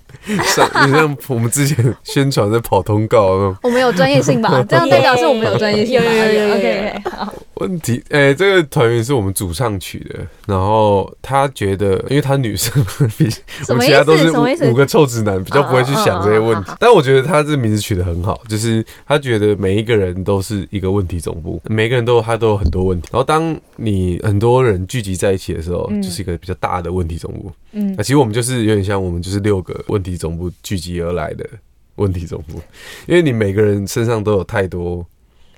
[0.44, 4.64] 上，你像我们之前宣传在跑通告那种我们有专业性吧？
[4.68, 6.06] 这样代表是我们有专业性吧。
[6.06, 8.02] 有有有有有有 OK，好，问题。
[8.10, 12.72] 哎、这个团员是我们主唱取的，然后他觉得，因为他女生
[13.16, 13.28] 比
[13.68, 13.74] 我？
[13.74, 14.74] 们其他都是五五？
[14.74, 16.72] 个臭直男，比较不会去想这些问题。
[16.80, 23.08] 但我觉得他这名字取得很好，就是他觉得每一个人都是一个问题总部，每个人都有他都有很多问题。
[23.12, 27.52] 然后当你很多人聚集在一起的时候，嗯就是一个比较大的问题总部。
[27.72, 31.44] 嗯那其实我们就是有点像我们就是六个问题总部聚集而来的
[31.96, 32.60] 问题总部，
[33.06, 35.04] 因为你每个人身上都有太多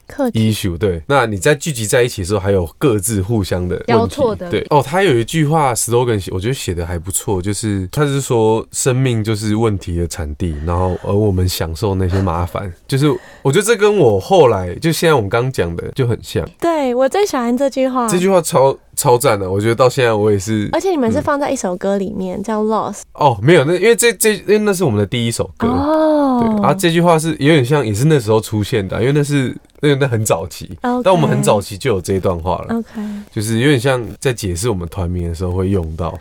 [0.07, 3.92] 课题 issue，对，那你在聚集在一起的时候，还有各自互相的问题。
[3.92, 4.66] 交错的对。
[4.70, 4.82] 哦。
[4.86, 13.07] 他有一句话 slogan 写，我觉得写的还不错，就是他是说生命就是问题的产地，然后而我们享受那些麻烦， 就是
[13.42, 25.68] 我觉得这跟我后来就现在我们刚刚讲的就很像，对我最喜欢这句话，这句话超超赞的，我觉得到现在我也是而且你们是放在一首歌里面，叫《Lost》哦，没有那因为这这因为那是我们的第一首歌。
[25.68, 31.03] 哦，对，啊，这句话是有点像，也是那时候出现的啊，因为那是那那很早期，OK。
[31.05, 36.18] 但我们很早期就有这一段话了，OK，就是有点像在解释我们团名的时候会用到。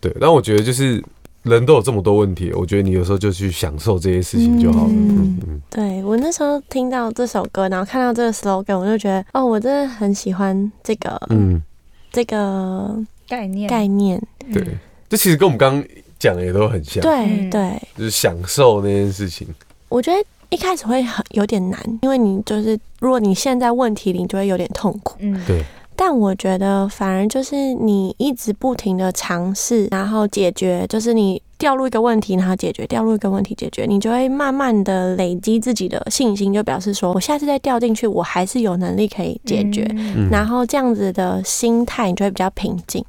[0.00, 1.02] 对，但我觉得就是
[1.42, 4.90] 人都有这么多问题，我觉得你有时候就去享受这些事情就好了。
[4.90, 5.16] 嗯。
[5.16, 11.60] 嗯嗯，对我那时候听到这首歌，然后看到这个 slogan，我就觉得哦，我真的很喜欢这个、嗯，
[12.12, 12.96] 这个
[13.28, 13.68] 概念。
[13.68, 14.20] 概念。
[14.52, 14.64] 对，
[15.08, 15.84] 这其实跟我们刚刚
[16.18, 17.50] 讲的也都很像，对嗯。
[17.50, 19.48] 对，就是享受那件事情。
[19.88, 25.16] 我觉得一开始会很有点难，因为你就是如果你现在问题里，你就会有点痛苦。
[25.20, 25.64] 嗯，对，
[25.96, 39.88] 但我觉得反而就是你一直不停的尝试，然后解决，就是你掉入一个问题，然后解决，掉入一个问题解决，你就会慢慢的累积自己的信心，就表示说我下次再掉进去，我还是有能力可以解决。
[40.28, 43.04] 然后这样子的心态，你就会比较平静。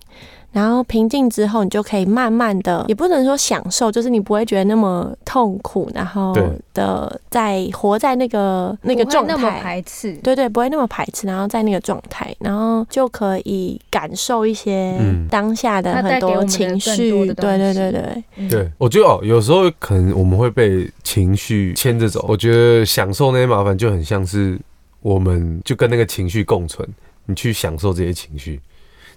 [0.54, 6.34] 然后平静之后，你就可以慢慢的，也不能说享受，就是你不会觉得那么痛苦，然后
[6.74, 9.60] 的在活在那个那个状不会那么态。
[9.60, 10.14] 排斥。
[10.24, 17.10] 对对，不会那么排斥，然后在那个状态，然后就可以感受一些嗯当下的很多情绪。
[17.34, 22.24] 对对对对，嗯对，我觉得哦，有时候可能我们会被情绪牵着走。
[22.30, 24.60] 我觉得享受那些麻烦就很像是
[25.02, 26.88] 我们就跟那个情绪共存，
[27.26, 28.62] 你去享受这些情绪，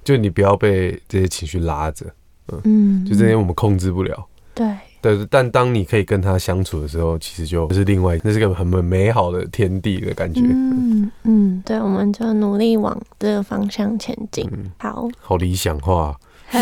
[0.07, 2.07] 就你不要被这些情绪拉着，
[2.63, 4.25] 嗯，就这些我们控制不了。
[4.55, 10.41] 对，对，但当你可以跟他相处的时候，其实就就是另外，那是个很美好的天地的感觉。
[10.43, 14.49] 嗯嗯，对，我们就努力往这个方向前进。
[14.53, 16.17] 嗯，好，好理想化。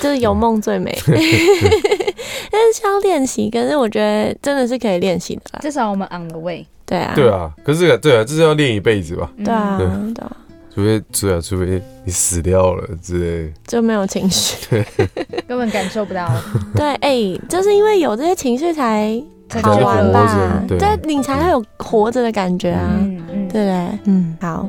[0.00, 3.48] 就是有梦最美， 但是需要练习。
[3.50, 5.60] 可是我觉得真的是可以练习的啦。
[5.60, 6.66] 至少我们 on the way。
[6.86, 9.30] 对啊，对啊，可是这个对啊，这是要练一辈子吧？
[9.36, 10.36] 对啊，对对啊，
[10.74, 13.52] 除非除啊，除非你死掉了之类的。
[13.66, 14.84] 就没有情绪。
[15.46, 16.28] 根本感受不到。
[16.74, 23.98] 对，哎、就是因为有这些情绪才才好玩吧对对，你才会有活着的感觉啊，嗯嗯，对不对？
[24.06, 24.68] 嗯，好，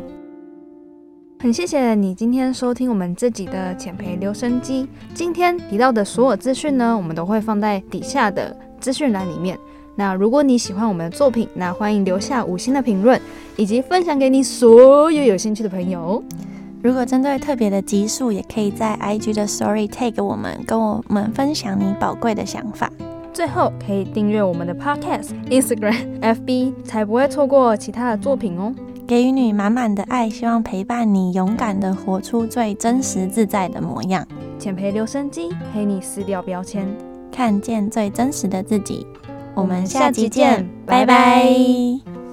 [1.40, 4.88] 很谢谢你今天收听我们这集的浅培留声机。
[5.16, 9.58] 今天提到的所有资讯呢，我们都会放在底下的资讯栏里面。
[9.96, 13.20] 那如果你喜欢我们的作品，那欢迎留下五星的评论，
[13.56, 16.22] 以及分享给你所有有兴趣的朋友。
[16.84, 22.92] 如果针对特别的集数，也可以在 IG 的 Story tag 我们，跟我们分享你宝贵的想法。
[23.34, 28.74] 最后可以订阅我们的 Podcast、 Instagram、FB，才不会错过其他的作品哦。
[29.08, 34.28] 给予你满满的爱，希望陪伴你勇敢的活出最真实自在的模样，
[34.60, 36.88] 浅培留声机陪你撕掉标签。
[37.32, 39.06] 看见最真实的自己。
[39.56, 42.25] 我们下期见拜拜。